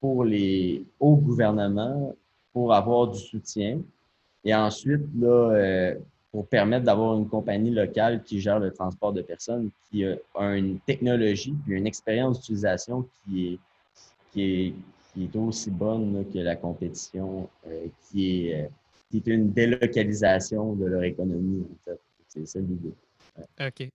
[0.00, 2.14] pour les hauts gouvernements
[2.54, 3.82] pour avoir du soutien.
[4.44, 5.94] Et ensuite, là, euh,
[6.30, 10.16] pour permettre d'avoir une compagnie locale qui gère le transport de personnes, qui a
[10.56, 13.58] une technologie puis une expérience d'utilisation qui est,
[14.32, 18.68] qui, est, qui aussi bonne que la compétition, euh, qui, est, euh,
[19.10, 21.66] qui est une délocalisation de leur économie.
[22.28, 22.94] C'est ça l'idée.
[23.60, 23.88] OK.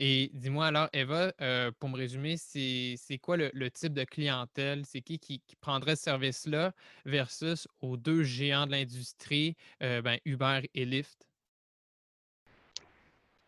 [0.00, 4.84] Et dis-moi alors, Eva, euh, pour me résumer, c'est quoi le, le, type de clientèle?
[4.86, 6.72] C'est qui, qui, prendrait ce service-là
[7.04, 11.29] versus aux deux géants de l'industrie, ben, Uber et Lyft?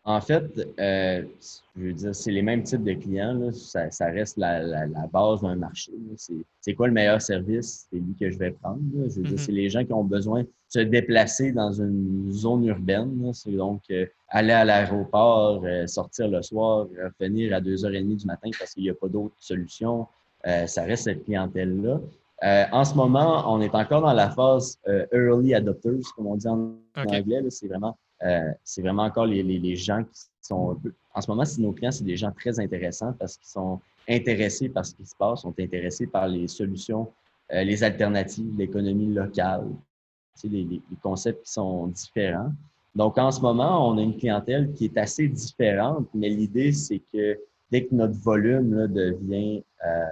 [0.05, 0.43] En fait,
[0.79, 1.23] euh,
[1.77, 3.33] je veux dire, c'est les mêmes types de clients.
[3.33, 3.53] Là.
[3.53, 5.93] Ça, ça, reste la, la, la base d'un marché.
[6.59, 7.87] C'est quoi le meilleur service?
[7.89, 8.81] C'est lui que je vais prendre.
[8.95, 9.07] Là.
[9.07, 9.37] Je veux dire, mm-hmm.
[9.37, 13.31] c'est les gens qui ont besoin de se déplacer dans une zone urbaine.
[13.33, 16.87] C'est donc euh, aller à l'aéroport, euh, sortir le soir,
[17.19, 20.07] revenir à 2h30 du matin parce qu'il n'y a pas d'autre solution.
[20.43, 22.01] ça reste cette clientèle-là.
[22.73, 24.77] en ce moment, on est encore dans la phase
[25.13, 27.41] early adopters, comme on dit en anglais.
[27.49, 30.79] C'est vraiment euh, c'est vraiment encore les, les, gens qui sont.
[31.13, 34.69] En ce moment, si nos clients, c'est des gens très intéressants parce qu'ils sont intéressés
[34.69, 37.11] par ce qui se passe, sont intéressés par les solutions,
[37.51, 39.67] euh, les alternatives, l'économie locale,
[40.43, 42.51] les, les, concepts qui sont différents.
[42.95, 47.01] Donc, en ce moment, on a une clientèle qui est assez différente, mais l'idée, c'est
[47.11, 47.39] que
[47.71, 50.05] dès que notre volume devient, euh,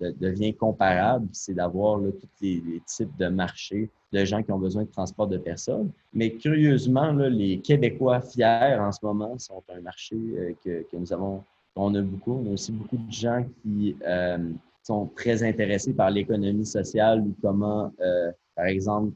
[0.00, 4.90] devient comparable, c'est d'avoir tous les, types de marchés de gens qui ont besoin de
[4.90, 5.90] transport de personnes.
[6.12, 11.12] Mais curieusement, les Québécois fiers en ce moment sont un marché euh, que, que, nous
[11.12, 11.44] avons,
[11.76, 12.32] on a beaucoup.
[12.32, 14.50] On a aussi beaucoup de gens qui euh,
[14.82, 19.12] sont très intéressés par l'économie sociale ou comment, euh, par exemple,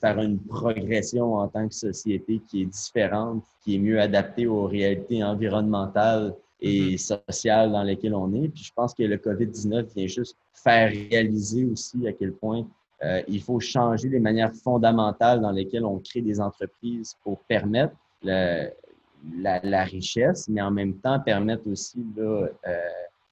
[0.00, 4.66] faire une progression en tant que société qui est différente, qui est mieux adaptée aux
[4.66, 6.98] réalités environnementales et mm-hmm.
[7.28, 8.48] sociales dans lesquelles on est.
[8.48, 12.66] Puis je pense que le COVID-19 vient juste faire réaliser aussi à quel point
[13.04, 17.94] euh, il faut changer les manières fondamentales dans lesquelles on crée des entreprises pour permettre
[18.22, 22.48] la, richesse, mais en même temps permettre aussi euh,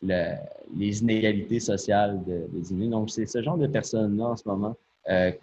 [0.02, 2.88] les inégalités sociales de, diminuer.
[2.88, 4.76] Donc, c'est ce genre de personnes-là en ce moment
[5.08, 5.38] euh, qui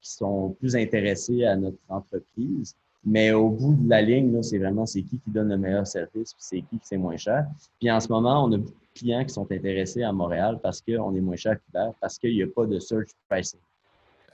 [0.00, 2.76] qui sont plus intéressés à notre entreprise.
[3.04, 6.34] Mais au bout de la ligne, c'est vraiment c'est qui qui donne le meilleur service,
[6.34, 7.46] puis c'est qui qui c'est moins cher.
[7.78, 10.80] Puis en ce moment, on a beaucoup de clients qui sont intéressés à Montréal parce
[10.80, 13.60] qu'on est moins cher qu'hiver, parce qu'il n'y a pas de search pricing.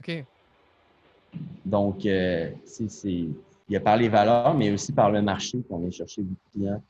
[0.01, 0.25] OK.
[1.65, 3.35] Donc, euh, c'est, il
[3.69, 6.61] y a par les valeurs, mais aussi par le marché qu'on vient chercher beaucoup de
[6.61, 6.83] clients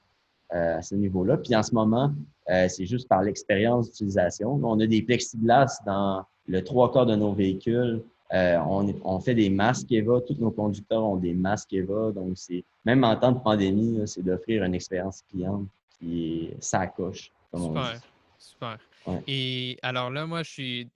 [0.54, 1.36] euh, à ce niveau-là.
[1.38, 2.12] Puis en ce moment,
[2.50, 4.60] euh, c'est juste par l'expérience d'utilisation.
[4.62, 8.02] On a des plexiglas dans le trois quarts de nos véhicules.
[8.34, 10.20] On, fait des masques EVA.
[10.20, 12.12] Tous nos conducteurs ont des masques EVA.
[12.12, 15.66] Donc, c'est même en temps de pandémie, c'est d'offrir une expérience client
[15.98, 17.32] qui est sacoche.
[17.54, 18.00] Super,
[18.38, 18.78] super.
[19.26, 20.88] Et alors là, moi, je suis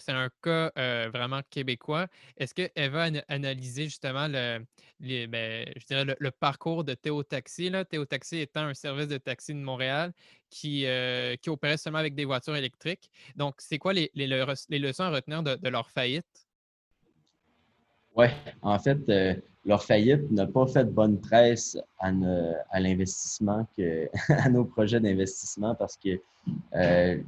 [0.00, 0.70] c'est un cas
[1.10, 2.06] vraiment québécois.
[2.36, 4.64] Est-ce qu'elle va analyser justement le,
[5.26, 7.70] ben, je dirais le, parcours de Théo Taxi?
[7.70, 7.84] Là?
[7.84, 10.12] Théo Taxi étant un service de taxi de Montréal
[10.48, 10.86] qui,
[11.42, 13.10] qui opérait seulement avec des voitures électriques.
[13.36, 14.26] Donc, c'est quoi les, les,
[14.78, 16.46] leçons à retenir de, leur faillite?
[18.16, 18.26] Oui,
[18.62, 18.98] en fait,
[19.64, 22.10] leur faillite n'a pas fait bonne presse à,
[22.70, 23.66] à l'investissement,
[24.28, 26.18] à nos projets d'investissement parce que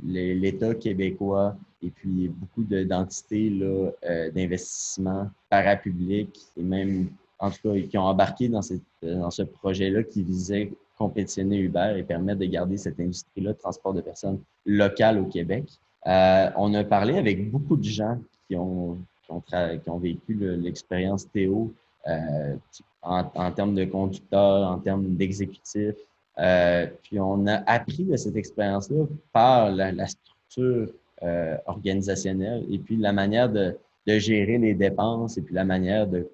[0.03, 7.99] l'État québécois et puis beaucoup d'entités euh, d'investissement parapublic et même, en tout cas, qui
[7.99, 13.53] ont embarqué dans, ce projet-là qui visait compétitionner Uber et permettre de garder cette industrie-là
[13.53, 15.65] de transport de personnes locales au Québec.
[16.07, 18.99] Euh, on a parlé avec beaucoup de gens qui ont,
[19.41, 21.73] qui ont, vécu l'expérience Théo
[22.09, 22.57] euh,
[23.03, 25.97] en, termes de conducteurs, en termes d'exécutifs.
[26.39, 30.93] Euh, puis on a appris de cette expérience-là par la, structure
[31.23, 36.29] euh, organisationnelle et puis la manière de, gérer les dépenses et puis la manière de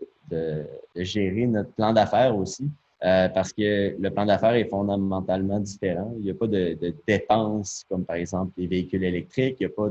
[0.97, 2.71] gérer notre plan d'affaires aussi.
[3.05, 6.13] Euh, parce que le plan d'affaires est fondamentalement différent.
[6.19, 9.73] Il n'y a pas de, de, dépenses comme par exemple les véhicules électriques, il n'y
[9.73, 9.89] a pas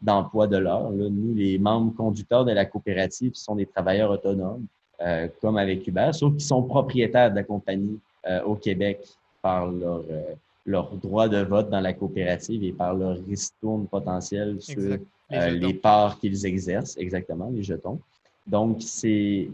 [0.00, 0.90] d'emploi de, l'heure.
[0.92, 4.66] Nous, les membres conducteurs de la coopérative sont des travailleurs autonomes,
[5.00, 9.00] euh, comme avec Uber, sauf qu'ils sont propriétaires de la compagnie euh, au Québec
[9.42, 14.56] par leur, euh, leur droit de vote dans la coopérative et par leur ristourne potentiel
[14.60, 14.98] sur les,
[15.32, 18.00] euh, parts qu'ils exercent, exactement, les jetons.
[18.46, 19.48] Donc, c'est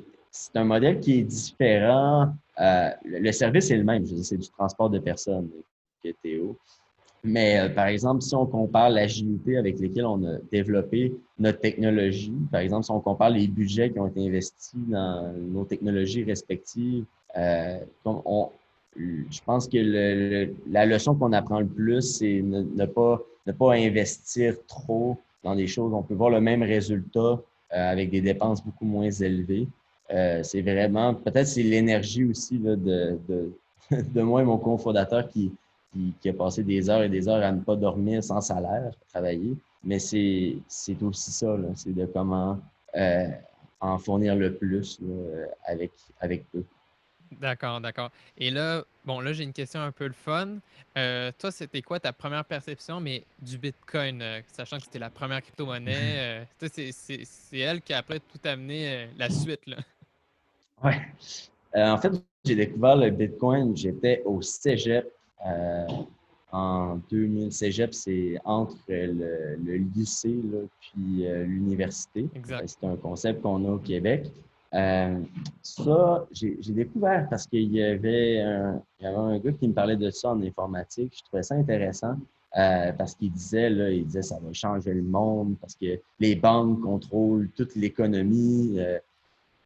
[0.55, 2.33] un modèle qui est différent.
[2.61, 5.49] Euh, le service est le même, c'est du transport de personnes,
[6.23, 6.57] Théo.
[7.23, 12.33] Mais euh, par exemple, si on compare l'agilité avec laquelle on a développé notre technologie,
[12.51, 17.05] par exemple, si on compare les budgets qui ont été investis dans nos technologies respectives,
[17.37, 17.79] euh,
[18.97, 24.55] je pense que la leçon qu'on apprend le plus, c'est ne, pas, ne pas investir
[24.67, 25.93] trop dans des choses.
[25.95, 29.69] On peut voir le même résultat avec des dépenses beaucoup moins élevées.
[30.13, 33.53] Euh, c'est vraiment, peut-être c'est l'énergie aussi là, de, de,
[33.91, 35.53] de, moi et mon cofondateur qui,
[36.21, 39.57] qui, a passé des heures et des heures à ne pas dormir sans salaire, travailler.
[39.85, 40.57] Mais c'est
[41.03, 42.59] aussi ça, c'est de comment
[42.97, 43.29] euh,
[43.81, 45.01] en fournir le plus
[45.65, 46.65] avec, avec eux.
[47.33, 48.11] D'accord, d'accord.
[48.37, 50.59] Et là, bon, là, j'ai une question un peu le fun.
[50.99, 55.11] Euh, toi, c'était quoi ta première perception, mais du Bitcoin, euh, sachant que c'était la
[55.11, 56.19] première crypto-monnaie?
[56.61, 59.77] Euh, c'est elle qui a après tout amené la suite, là?
[60.83, 61.01] Ouais.
[61.75, 62.13] en fait,
[62.45, 65.07] j'ai découvert le Bitcoin, j'étais au cégep
[66.53, 67.53] en 2000.
[67.53, 72.29] Cégep, c'est entre le, lycée là, puis l'université.
[72.67, 74.33] C'est un concept qu'on a au Québec.
[74.73, 75.21] Euh,
[75.63, 79.97] ça, j'ai découvert parce qu'il y, avait un, y avait un gars qui me parlait
[79.97, 81.13] de ça en informatique.
[81.17, 82.17] Je trouvais ça intéressant
[82.57, 86.37] euh, parce qu'il disait, là, il disait ça va changer le monde parce que les
[86.37, 88.77] banques contrôlent toute l'économie.
[88.79, 88.99] Euh,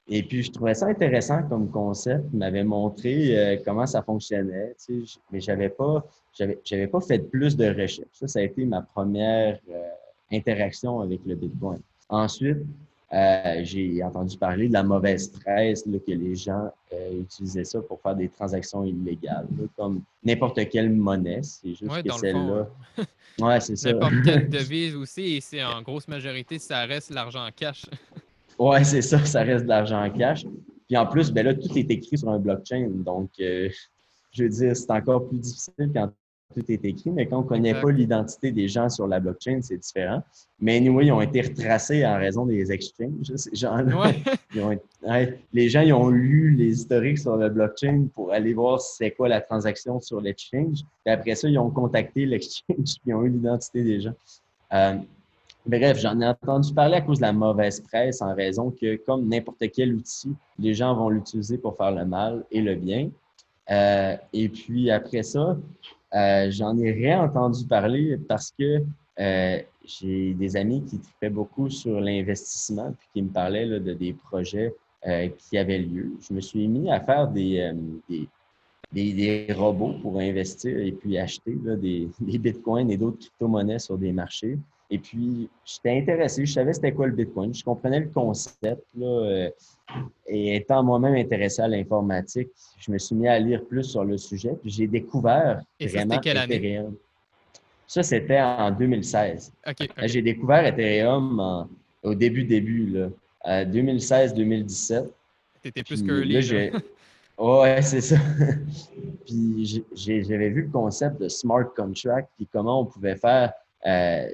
[0.09, 2.25] et puis, je trouvais ça intéressant comme concept.
[2.33, 6.05] Il m'avait montré euh, comment ça fonctionnait, tu sais, mais j'avais pas,
[6.65, 8.09] j'avais pas fait plus de recherche.
[8.13, 9.59] Ça, ça a été ma première
[10.31, 11.81] interaction avec le Bitcoin.
[12.09, 12.59] Ensuite,
[13.15, 18.01] euh, j'ai entendu parler de la mauvaise presse, que les gens euh, utilisaient ça pour
[18.01, 21.43] faire des transactions illégales, comme n'importe quelle monnaie.
[21.43, 22.69] C'est juste que celle-là.
[23.41, 23.93] ouais, c'est ça.
[23.93, 27.87] N'importe quelle devise aussi, et c'est en grosse majorité, ça reste l'argent en cash.
[28.59, 30.45] Ouais, c'est ça, ça reste de l'argent en cash.
[30.87, 32.89] Puis en plus, ben là, tout est écrit sur un blockchain.
[32.91, 33.69] Donc, euh,
[34.33, 36.11] je veux dire, c'est encore plus difficile quand
[36.55, 39.61] tout est écrit, mais quand on ne connaît pas l'identité des gens sur la blockchain,
[39.63, 40.23] c'est différent.
[40.61, 44.13] Mais nous, ils ont été retracés en raison des exchanges, ces gens-là.
[45.53, 49.29] les gens ils ont lu les historiques sur la blockchain pour aller voir c'est quoi
[49.29, 50.81] la transaction sur l'exchange.
[51.07, 54.15] Et après ça, ils ont contacté l'exchange et ont eu l'identité des gens.
[54.73, 54.97] Euh,
[55.67, 59.29] bref, j'en ai entendu parler à cause de la mauvaise presse en raison que, comme
[59.29, 63.11] n'importe quel outil, les gens vont l'utiliser pour faire le mal et le bien.
[63.71, 65.57] Euh, et puis après ça,
[66.15, 68.83] euh, j'en ai réentendu parler parce que
[69.19, 74.13] euh, j'ai des amis qui tripaient beaucoup sur l'investissement puis qui me parlaient de des
[74.13, 74.75] projets
[75.07, 76.13] euh, qui avaient lieu.
[76.21, 77.73] Je me suis mis à faire des,
[78.09, 83.99] des, des, robots pour investir et puis acheter des, des bitcoins et d'autres crypto-monnaies sur
[83.99, 84.59] des marchés.
[84.91, 88.83] Et puis, j'étais intéressé, je savais c'était quoi le Bitcoin, je comprenais le concept.
[88.97, 89.51] Là, euh,
[90.27, 94.19] et étant moi-même intéressé à l'informatique, je me suis mis à lire plus sur le
[94.19, 94.55] sujet.
[94.61, 96.87] Puis j'ai découvert et vraiment quelle Ethereum.
[96.87, 96.97] Année?
[97.87, 99.53] Ça, c'était en 2016.
[100.05, 101.69] J'ai découvert Ethereum
[102.03, 105.11] au début, début, là, 2016-2017.
[105.63, 106.81] T'étais plus que Là,
[107.39, 108.17] Ouais, c'est ça.
[109.27, 113.53] puis j'avais vu le concept de smart contract, puis comment on pouvait faire
[113.87, 114.29] euh,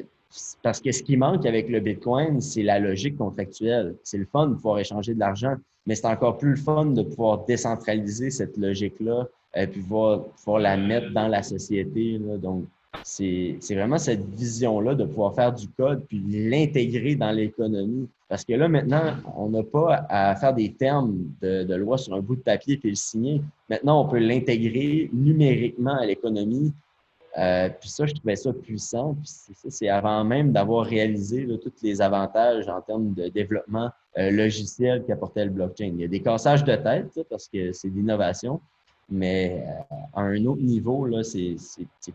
[0.62, 3.96] parce que ce qui manque avec le Bitcoin, c'est la logique contractuelle.
[4.04, 5.54] C'est le fun de pouvoir échanger de l'argent,
[5.86, 9.26] mais c'est encore plus le fun de pouvoir décentraliser cette logique-là
[9.56, 12.18] et euh, pouvoir, pouvoir, la mettre dans la société.
[12.18, 12.64] Donc,
[13.02, 18.08] c'est vraiment cette vision-là de pouvoir faire du code puis l'intégrer dans l'économie.
[18.28, 22.14] Parce que là, maintenant, on n'a pas à faire des termes de, de, loi sur
[22.14, 23.42] un bout de papier puis le signer.
[23.68, 26.72] Maintenant, on peut l'intégrer numériquement à l'économie
[27.38, 29.14] euh, puis ça, je trouvais ça puissant.
[29.14, 35.04] Puis c'est avant même d'avoir réalisé tous les avantages en termes de développement euh, logiciel
[35.06, 35.92] qu'apportait le blockchain.
[35.94, 38.60] Il y a des cassages de tête parce que c'est d'innovation,
[39.08, 41.56] mais euh, à un autre niveau, c'est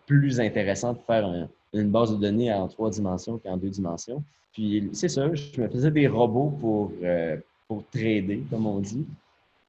[0.06, 4.22] plus intéressant de faire une base de données en trois dimensions qu'en deux dimensions.
[4.52, 6.92] Puis c'est ça, je me faisais des robots pour,
[7.68, 9.06] pour trader, comme on dit.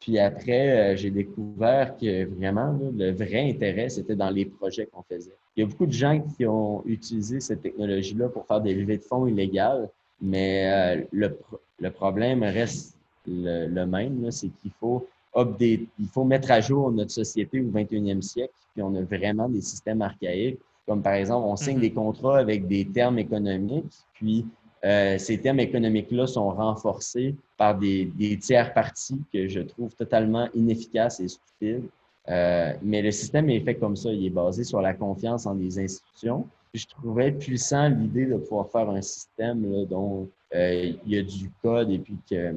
[0.01, 5.03] Puis après, euh, j'ai découvert que vraiment, le vrai intérêt, c'était dans les projets qu'on
[5.03, 5.32] faisait.
[5.57, 8.99] Il y a beaucoup de gens qui ont utilisé cette technologie-là pour faire des levées
[8.99, 9.88] de fonds illégales,
[10.20, 16.61] mais euh, le, problème reste le, même, c'est qu'il faut update, il faut mettre à
[16.61, 21.14] jour notre société au 21e siècle, puis on a vraiment des systèmes archaïques, comme par
[21.14, 21.80] exemple, on signe mm-hmm.
[21.80, 24.47] des contrats avec des termes économiques, puis
[24.85, 28.11] euh, ces termes économiques-là sont renforcés par des,
[28.41, 31.85] tiers parties que je trouve totalement inefficaces et stupides.
[32.29, 34.12] Euh, mais le système est fait comme ça.
[34.12, 36.47] Il est basé sur la confiance en des institutions.
[36.74, 41.51] je trouvais puissant l'idée de pouvoir faire un système dont euh, il y a du
[41.62, 42.55] code et puis que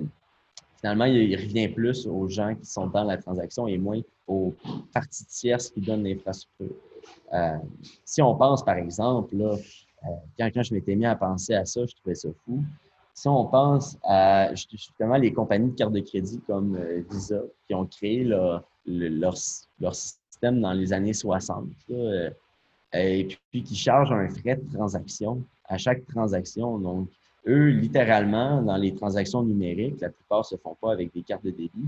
[0.80, 4.54] finalement, il revient plus aux gens qui sont dans la transaction et moins aux
[4.94, 6.76] parties tierces qui donnent l'infrastructure.
[8.06, 9.56] si on pense, par exemple, là,
[10.06, 12.64] euh, quand, je m'étais mis à penser à ça, je trouvais ça fou.
[13.14, 17.76] Si on pense à justement les compagnies de cartes de crédit comme euh, Visa, qui
[17.76, 18.64] ont créé leur,
[19.36, 22.30] système dans les années 60, euh,
[22.94, 26.78] et puis qui chargent un frais de transaction à chaque transaction.
[26.78, 27.10] Donc,
[27.46, 31.44] eux, littéralement, dans les transactions numériques, la plupart ne se font pas avec des cartes
[31.44, 31.88] de débit.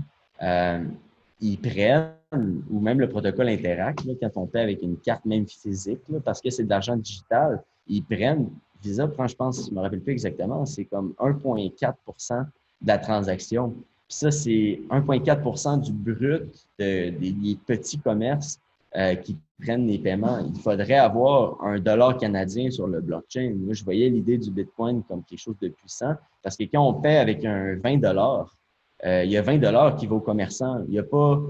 [1.42, 6.00] Ils prennent, ou même le protocole Interact, quand on paie avec une carte même physique,
[6.24, 8.48] parce que c'est de l'argent digital, ils prennent,
[8.80, 12.46] Visa prend, je pense, je ne me rappelle plus exactement, c'est comme 1,4%
[12.82, 13.70] de la transaction.
[14.08, 18.60] Puis ça, c'est 1,4% du brut des petits commerces
[18.96, 20.38] euh, qui prennent les paiements.
[20.38, 23.54] Il faudrait avoir un dollar canadien sur le blockchain.
[23.56, 26.94] Moi, je voyais l'idée du Bitcoin comme quelque chose de puissant parce que quand on
[27.00, 28.61] paie avec un 20 dollars, euh,
[29.04, 30.82] il y a 20 dollars qui va aux commerçants.
[30.86, 31.40] Il n'y a pas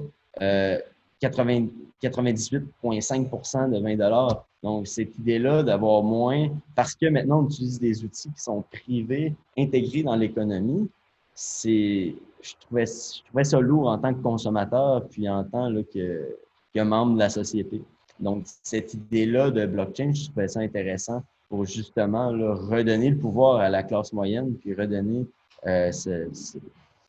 [0.41, 0.79] euh,
[1.23, 4.45] 98,5% de 20 dollars.
[4.63, 9.35] Donc, cette idée-là d'avoir moins, parce que maintenant on utilise des outils qui sont privés,
[9.59, 10.89] intégrés dans l'économie,
[11.35, 16.39] c'est, je trouvais, je trouvais ça lourd en tant que consommateur, puis en tant que,
[16.77, 17.83] membre de la société.
[18.21, 23.69] Donc, cette idée-là de blockchain, je trouvais ça intéressant pour justement redonner le pouvoir à
[23.69, 25.27] la classe moyenne, puis redonner
[25.67, 25.91] euh,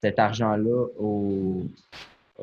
[0.03, 1.61] cet argent-là aux,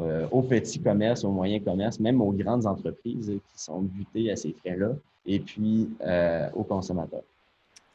[0.00, 4.36] euh, aux petits commerces, aux moyens commerces, même aux grandes entreprises qui sont butées à
[4.36, 4.92] ces frais-là,
[5.26, 7.22] et puis euh, aux consommateurs.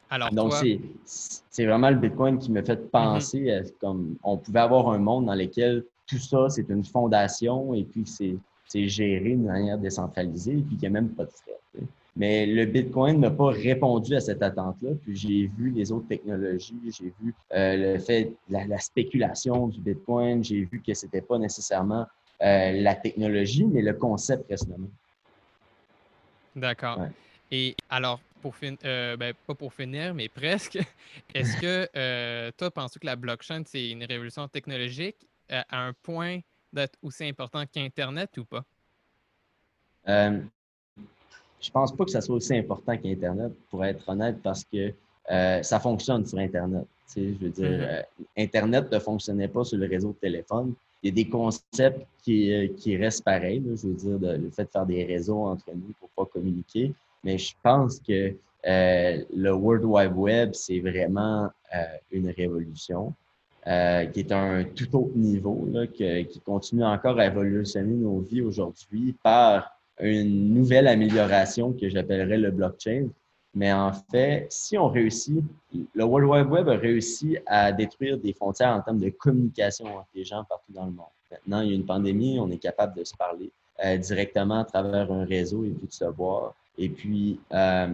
[0.08, 0.52] Alors, Donc,
[1.04, 3.66] c'est vraiment le Bitcoin qui me fait penser mm-hmm.
[3.66, 7.82] à, comme on pouvait avoir un monde dans lequel tout ça, c'est une fondation et
[7.82, 11.82] puis c'est géré de manière décentralisée et puis qu'il n'y a même pas de frais.
[12.16, 14.92] Mais le Bitcoin n'a pas répondu à cette attente-là.
[15.02, 19.80] Puis j'ai vu les autres technologies, j'ai vu euh, le fait, la, la, spéculation du
[19.80, 22.06] Bitcoin, j'ai vu que ce n'était pas nécessairement
[22.42, 24.90] euh, la technologie, mais le concept reste le même.
[26.56, 27.06] D'accord.
[27.50, 28.54] Et alors, pour.
[28.62, 30.78] Euh, ben, pas pour finir, mais presque,
[31.34, 36.40] est-ce que toi, penses que la blockchain, c'est une révolution technologique à un point
[36.72, 38.64] d'être aussi important qu'Internet ou pas?
[41.60, 44.92] Je pense pas que ça soit aussi important qu'Internet, pour être honnête, parce que
[45.30, 46.84] euh, ça fonctionne sur Internet.
[47.16, 47.88] je veux dire, mm-hmm.
[47.88, 48.02] euh,
[48.36, 50.74] Internet ne fonctionnait pas sur le réseau de téléphone.
[51.02, 53.62] Il y a des concepts qui, euh, qui restent pareils.
[53.64, 56.92] je veux dire, le fait de faire des réseaux entre nous pour pas communiquer.
[57.24, 58.34] Mais je pense que
[58.64, 61.48] le World Wide Web, c'est vraiment
[62.10, 63.14] une révolution.
[63.64, 69.14] qui est un tout autre niveau, là, qui continue encore à évolutionner nos vies aujourd'hui
[69.22, 73.08] par une nouvelle amélioration que j'appellerais le blockchain.
[73.54, 75.42] Mais en fait, si on réussit,
[75.94, 80.08] le World Wide Web a réussi à détruire des frontières en termes de communication entre
[80.14, 81.06] les gens partout dans le monde.
[81.30, 83.50] Maintenant, il y a une pandémie, on est capable de se parler
[83.84, 86.54] euh, directement à travers un réseau et puis de se voir.
[86.78, 87.88] Et puis, euh,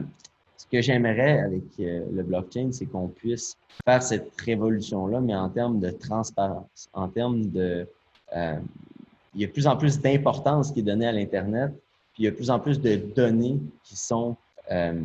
[0.56, 5.48] ce que j'aimerais avec euh, le blockchain, c'est qu'on puisse faire cette révolution-là, mais en
[5.48, 7.86] termes de transparence, en termes de...
[8.34, 11.72] il y a de plus en plus d'importance qui est donnée à l'Internet,
[12.12, 14.36] puis il y a de plus en plus de données qui sont,
[14.70, 15.00] euh,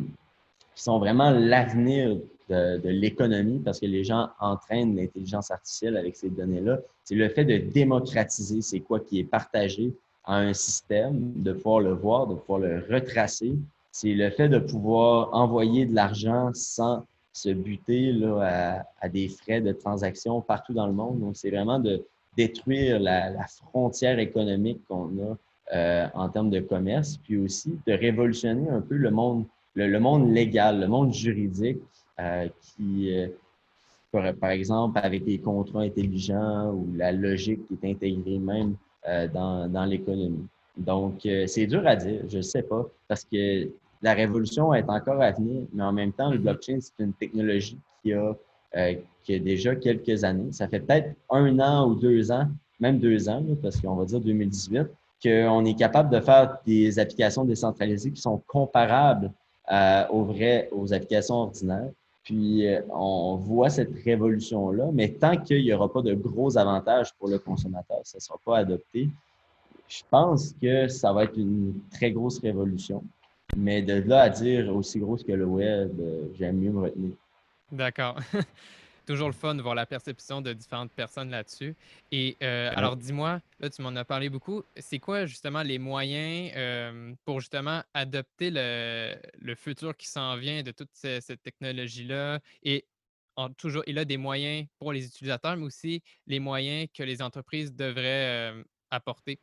[0.74, 2.16] qui sont vraiment l'avenir
[2.48, 6.78] de, l'économie parce que les gens entraînent l'intelligence artificielle avec ces données-là.
[7.04, 9.92] C'est le fait de démocratiser c'est quoi qui est partagé
[10.24, 13.54] à un système, de pouvoir le voir, de pouvoir le retracer.
[13.92, 19.60] C'est le fait de pouvoir envoyer de l'argent sans se buter là, à, des frais
[19.60, 21.20] de transaction partout dans le monde.
[21.20, 22.04] Donc, c'est vraiment de
[22.36, 25.36] détruire la frontière économique qu'on a
[25.74, 29.44] euh, en termes de commerce, puis aussi de révolutionner un peu le monde,
[29.74, 31.82] le, monde légal, le monde juridique
[32.18, 38.38] euh, qui, euh, par, exemple, avec les contrats intelligents ou la logique qui est intégrée
[38.38, 38.76] même
[39.32, 40.46] dans, dans l'économie.
[40.76, 43.68] Donc, c'est dur à dire, je ne sais pas, parce que
[44.02, 47.78] la révolution est encore à venir, mais en même temps, le blockchain, c'est une technologie
[48.02, 48.34] qui a,
[49.22, 50.52] qui a déjà quelques années.
[50.52, 52.48] Ça fait peut-être un an ou deux ans,
[52.80, 54.88] même deux ans, parce qu'on va dire 2018,
[55.22, 59.32] qu'on est capable de faire des applications décentralisées qui sont comparables
[59.70, 60.26] euh, aux
[60.72, 61.90] aux applications ordinaires.
[62.24, 67.14] Puis, euh, on voit cette révolution-là, mais tant qu'il n'y aura pas de gros avantages
[67.14, 69.08] pour le consommateur, ça ne sera pas adopté.
[69.88, 73.02] Je pense que ça va être une très grosse révolution.
[73.56, 77.12] Mais de là à dire aussi grosse que le web, euh, j'aime mieux me retenir.
[77.72, 78.16] D'accord.
[79.08, 81.74] toujours le fun de voir la perception de différentes personnes là-dessus.
[82.12, 84.62] Et euh, alors, dis-moi, là, tu m'en as parlé beaucoup.
[84.76, 90.62] C'est quoi justement les moyens euh, pour justement adopter le, le futur qui s'en vient
[90.62, 92.40] de toute cette technologie-là?
[92.62, 92.84] Et
[93.36, 97.22] en, toujours, il a des moyens pour les utilisateurs, mais aussi les moyens que les
[97.22, 99.38] entreprises devraient euh, apporter?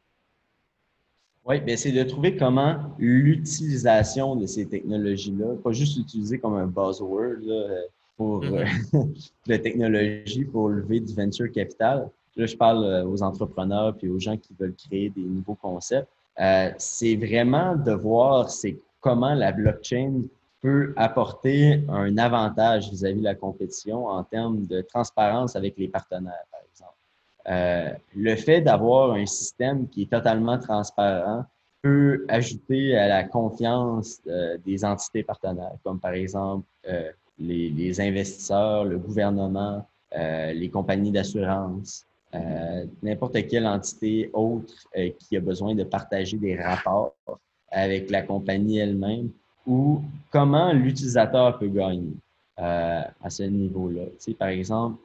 [1.44, 6.68] Oui, bien, c'est de trouver comment l'utilisation de ces technologies-là, pas juste l'utiliser comme un
[6.68, 7.82] buzzword, là,
[8.18, 8.66] pour euh,
[9.48, 12.10] la technologie pour lever du venture capital.
[12.36, 16.08] Là, je parle euh, aux entrepreneurs puis aux gens qui veulent créer des nouveaux concepts.
[16.40, 20.24] Euh, c'est vraiment de voir c'est comment la blockchain
[20.62, 26.46] peut apporter un avantage vis-à-vis de la compétition en termes de transparence avec les partenaires,
[26.52, 26.96] par exemple.
[27.48, 31.46] Euh, le fait d'avoir un système qui est totalement transparent
[31.84, 38.86] peut ajouter à la confiance euh, des entités partenaires, comme par exemple euh, les, investisseurs,
[38.86, 45.76] le gouvernement, euh, les compagnies d'assurance, euh, n'importe quelle entité autre euh, qui a besoin
[45.76, 47.16] de partager des rapports
[47.72, 49.30] avec la compagnie elle-même
[49.66, 52.14] ou comment l'utilisateur peut gagner
[52.58, 54.06] à ce niveau-là.
[54.06, 54.98] Tu sais, par exemple,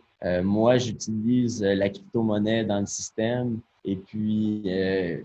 [0.44, 4.62] moi, j'utilise la crypto-monnaie dans le système et puis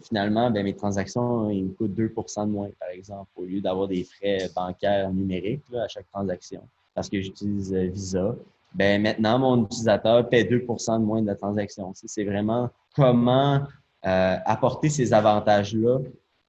[0.01, 3.87] finalement, ben, mes transactions, ils me coûtent 2% de moins, par exemple, au lieu d'avoir
[3.87, 8.35] des frais bancaires numériques à chaque transaction parce que j'utilise euh, Visa,
[8.73, 11.91] ben maintenant, mon utilisateur paie 2% de moins de la transaction.
[11.93, 13.61] C'est vraiment comment
[14.05, 15.99] euh, apporter ces avantages-là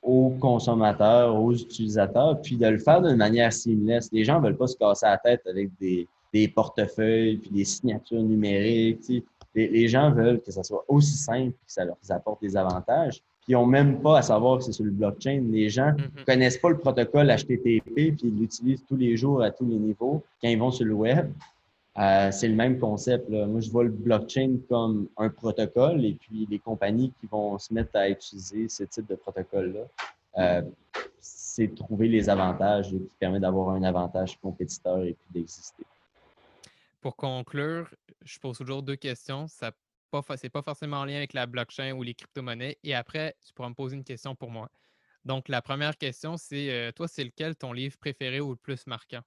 [0.02, 4.08] aux consommateurs, aux utilisateurs, puis de le faire d'une manière seamless.
[4.12, 7.64] Les gens ne veulent pas se casser la tête avec des, des portefeuilles, puis des
[7.64, 9.10] signatures numériques.
[9.54, 13.52] Les, gens veulent que ça soit aussi simple, que ça leur apporte des avantages qui
[13.52, 15.42] n'ont même pas à savoir que c'est sur le blockchain.
[15.50, 16.24] Les gens ne mm-hmm.
[16.26, 20.22] connaissent pas le protocole HTTP, puis ils l'utilisent tous les jours à tous les niveaux
[20.42, 21.32] quand ils vont sur le web.
[21.98, 23.30] Euh, c'est le même concept.
[23.30, 23.46] Là.
[23.46, 27.72] Moi, je vois le blockchain comme un protocole et puis les compagnies qui vont se
[27.72, 29.80] mettre à utiliser ce type de protocole-là,
[30.38, 30.62] euh,
[31.20, 35.84] c'est trouver les avantages qui permet d'avoir un avantage compétiteur et puis d'exister.
[37.00, 37.88] Pour conclure,
[38.24, 39.46] je pose toujours deux questions.
[39.46, 39.70] Ça
[40.10, 42.78] pas, c'est pas forcément en lien avec la blockchain ou les crypto-monnaies.
[42.84, 44.68] Et après, tu pourras me poser une question pour moi.
[45.24, 48.86] Donc, la première question, c'est euh, toi, c'est lequel ton livre préféré ou le plus
[48.86, 49.22] marquant?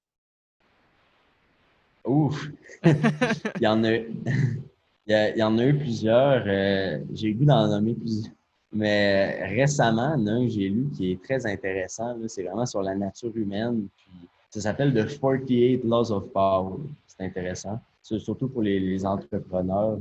[2.05, 2.47] Ouf!
[2.83, 3.97] il, y en a,
[5.07, 6.43] y en a eu plusieurs.
[6.47, 8.33] Euh, j'ai goût d'en nommer plusieurs.
[8.71, 12.15] Mais récemment, il y en a un que j'ai lu qui est très intéressant.
[12.27, 13.87] C'est vraiment sur la nature humaine.
[13.97, 16.77] Puis, ça s'appelle The 48 Laws of Power.
[17.07, 19.97] C'est intéressant surtout pour les, entrepreneurs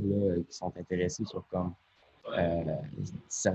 [0.47, 1.73] qui sont intéressés sur comme,
[2.37, 2.75] euh,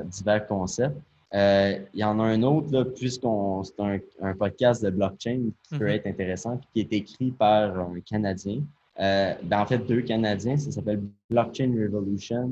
[0.04, 0.96] divers concepts.
[1.34, 5.86] Euh, il y en a un autre, puisqu'on c'est un, podcast de blockchain qui peut
[5.86, 5.90] mhm.
[5.90, 8.62] être intéressant, qui est écrit par un Canadien.
[9.00, 10.56] Euh, ben, en fait, deux Canadiens.
[10.56, 12.50] Ça s'appelle Blockchain Revolution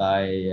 [0.00, 0.50] by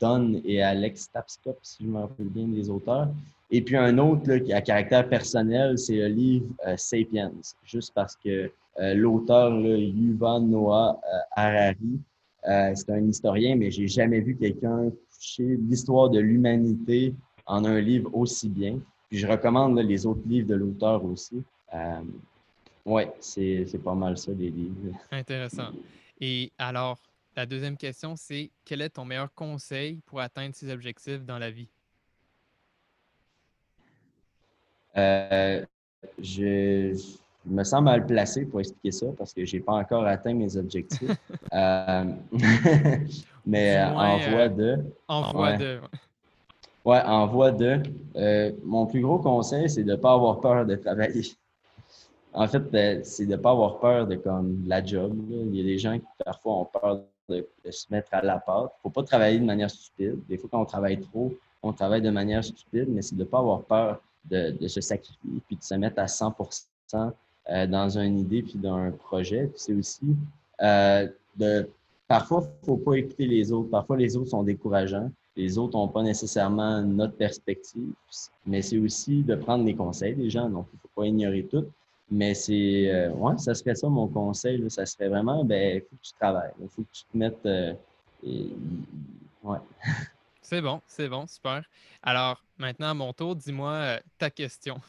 [0.00, 3.08] Don et Alex Tapscott, si je me rappelle bien des auteurs.
[3.50, 7.32] Et puis un autre là, qui a caractère personnel, c'est le livre Sapiens,
[7.64, 11.00] juste parce que l'auteur, Yuval Noah
[11.36, 12.00] Harari,
[12.44, 14.90] c'est un historien, mais j'ai jamais vu quelqu'un
[15.38, 17.14] l'histoire de l'humanité
[17.46, 18.78] en un livre aussi bien.
[19.08, 21.42] Puis je recommande les autres livres de l'auteur aussi.
[21.72, 22.00] Euh,
[22.84, 24.74] oui, c'est pas mal ça, les livres.
[25.10, 25.70] Intéressant.
[26.20, 26.98] Et alors,
[27.36, 31.50] la deuxième question, c'est quel est ton meilleur conseil pour atteindre ses objectifs dans la
[31.50, 31.68] vie?
[34.96, 35.64] Euh,
[36.20, 36.94] je,
[37.44, 40.56] me sens mal placé pour expliquer ça parce que je n'ai pas encore atteint mes
[40.56, 41.16] objectifs.
[41.52, 42.04] euh,
[43.46, 44.84] mais en voie euh, de.
[45.08, 45.80] En voie de.
[46.84, 47.82] Ouais, en voie de.
[48.16, 51.22] Euh, mon plus gros conseil, c'est de ne pas avoir peur de travailler.
[52.38, 55.16] En fait, ben, c'est de ne pas avoir peur de comme la job.
[55.30, 58.72] Il y a des gens qui parfois ont peur de, se mettre à la pâte.
[58.74, 60.18] Il ne faut pas travailler de manière stupide.
[60.28, 61.32] Des fois, quand on travaille trop,
[61.62, 64.80] on travaille de manière stupide, mais c'est de ne pas avoir peur de, de, se
[64.80, 67.12] sacrifier puis de se mettre à 100%
[67.48, 69.50] euh, dans une idée puis dans un projet.
[69.56, 70.16] C'est aussi
[70.60, 71.68] de
[72.08, 73.68] Parfois, il ne faut pas écouter les autres.
[73.68, 75.10] Parfois, les autres sont décourageants.
[75.36, 77.92] Les autres n'ont pas nécessairement notre perspective.
[78.46, 80.48] Mais c'est aussi de prendre les conseils des gens.
[80.48, 81.64] Donc, il ne faut pas ignorer tout.
[82.08, 84.58] Mais c'est, euh, ouais, ça serait ça mon conseil.
[84.58, 84.70] Là.
[84.70, 86.52] Ça serait vraiment, ben, il faut que tu travailles.
[86.60, 87.44] Il faut que tu te mettes.
[87.44, 87.74] Euh,
[89.42, 89.58] ouais.
[90.48, 91.64] C'est bon, c'est bon, super.
[92.02, 94.80] Alors, maintenant, à mon tour, dis-moi euh, ta question.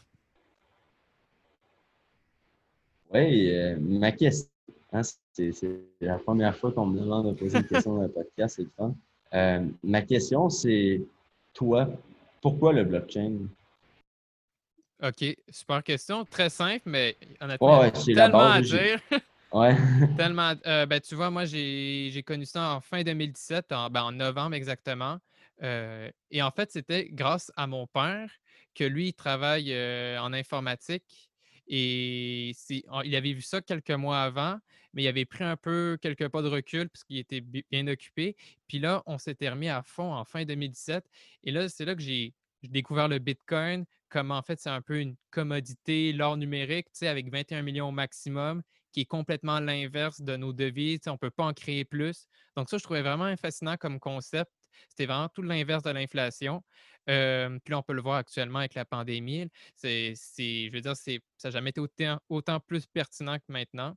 [3.11, 4.51] Oui, ma question
[4.93, 5.01] Hein,
[5.33, 5.51] c'est
[5.99, 8.71] la première fois qu'on me demande de poser une question dans un podcast, c'est le
[8.77, 8.95] fun.
[9.33, 11.01] Euh, ma question, c'est
[11.53, 11.89] toi,
[12.41, 13.33] pourquoi le blockchain?
[15.03, 16.23] OK, super question.
[16.25, 18.99] Très simple, mais honnêtement, ouais, tellement à dire.
[19.53, 19.77] Ouais.
[20.17, 20.55] tellement.
[20.65, 24.55] Euh, ben, tu vois, moi, j'ai connu ça en fin 2017, en, ben, en novembre
[24.55, 25.19] exactement.
[25.61, 28.31] Et en fait, c'était grâce à mon père
[28.75, 29.73] que lui, il travaille
[30.19, 31.29] en informatique
[31.67, 32.53] et
[33.03, 34.57] il avait vu ça quelques mois avant,
[34.93, 38.35] mais il avait pris un peu quelques pas de recul parce qu'il était bien occupé.
[38.67, 41.03] Puis là, on s'était remis à fond en fin 2017.
[41.43, 42.33] Et là, c'est là que j'ai
[42.63, 47.07] découvert le Bitcoin, comme en fait, c'est un peu une commodité, l'or numérique, tu sais,
[47.07, 51.01] avec 21 millions au maximum, qui est complètement l'inverse de nos devises.
[51.07, 52.27] on ne peut pas en créer plus.
[52.55, 54.51] Donc, ça, je trouvais vraiment fascinant comme concept.
[54.89, 56.63] C'était vraiment tout l'inverse de l'inflation.
[57.05, 59.47] Puis là, on peut le voir actuellement avec la pandémie.
[59.81, 61.11] Je veux dire, ça
[61.45, 61.81] n'a jamais été
[62.29, 63.95] autant, plus pertinent que maintenant.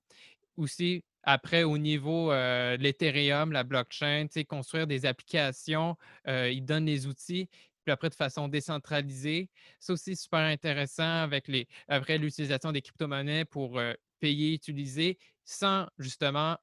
[0.57, 7.49] Aussi, après, au niveau de l'Ethereum, la blockchain, construire des applications, ils donnent les outils,
[7.85, 9.49] puis après, de façon décentralisée.
[9.81, 13.81] C'est aussi super intéressant avec les, après l'utilisation des crypto-monnaies pour
[14.21, 16.59] payer, utiliser, sans justement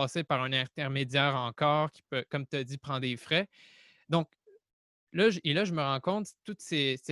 [0.00, 3.48] passer par un intermédiaire encore qui peut, comme tu as dit, prendre des frais.
[4.08, 4.28] Donc,
[5.12, 7.08] Là, et là, je me rends compte que toute cette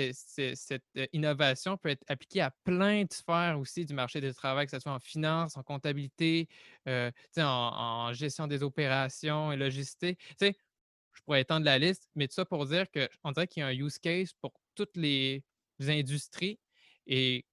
[0.99, 4.73] euh, innovation peut être appliquée à plein de sphères aussi du marché du travail, que
[4.73, 6.49] ce soit en finance, en comptabilité,
[6.87, 10.19] euh, en, gestion des opérations et logistique.
[10.39, 13.69] je pourrais étendre la liste, mais tout ça pour dire qu'on dirait qu'il y a
[13.69, 15.43] un use case pour toutes les
[15.81, 16.59] industries.
[17.07, 17.47] Et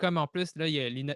[0.00, 0.64] comme en plus, là,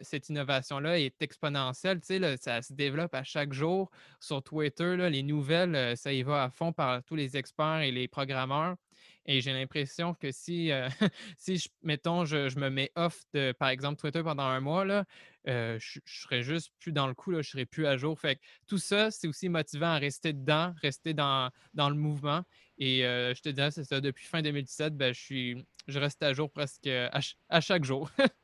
[0.02, 2.00] cette innovation-là est exponentielle,
[2.38, 3.90] ça se développe à chaque jour.
[4.20, 7.90] Sur Twitter, les nouvelles, euh, ça y va à fond par tous les experts et
[7.90, 8.76] les programmeurs.
[9.24, 10.86] Et j'ai l'impression que si, euh,
[11.38, 15.06] si je, mettons, je, me mets off de, par exemple, Twitter pendant un mois, là,
[15.48, 18.20] euh, je, ne serais juste plus dans le coup, là, je serais plus à jour.
[18.20, 22.42] Fait tout ça, c'est aussi motivant à rester dedans, rester dans, dans le mouvement.
[22.76, 26.34] Et je te dis, c'est ça, depuis fin 2017, ben, je, suis, je reste à
[26.34, 28.10] jour presque à chaque jour.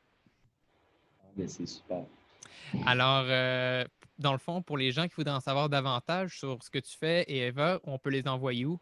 [1.47, 2.03] C'est super.
[2.85, 3.83] Alors, euh,
[4.19, 6.97] dans le fond, pour les gens qui voudraient en savoir davantage sur ce que tu
[6.97, 8.79] fais et Eva, on peut les envoyer où?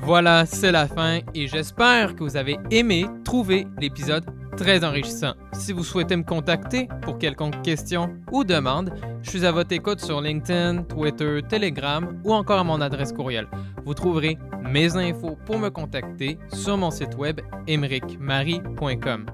[0.00, 4.24] Voilà, c'est la fin et j'espère que vous avez aimé trouver l'épisode
[4.56, 5.32] très enrichissant.
[5.52, 8.92] Si vous souhaitez me contacter pour quelconque question ou demande,
[9.22, 13.48] je suis à votre écoute sur LinkedIn, Twitter, Telegram ou encore à mon adresse courriel.
[13.84, 19.26] Vous trouverez mes infos pour me contacter sur mon site web emericmarie.com.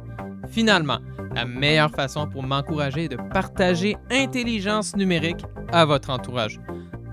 [0.51, 0.98] Finalement,
[1.34, 6.61] la meilleure façon pour m'encourager est de partager intelligence numérique à votre entourage.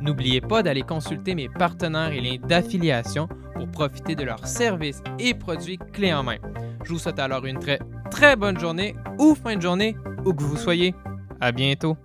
[0.02, 5.34] N'oubliez pas d'aller consulter mes partenaires et liens d'affiliation pour profiter de leurs services et
[5.34, 6.38] produits clés en main.
[6.84, 7.80] Je vous souhaite alors une très
[8.10, 10.96] très bonne journée ou fin de journée où que vous soyez.
[11.40, 11.98] À bientôt.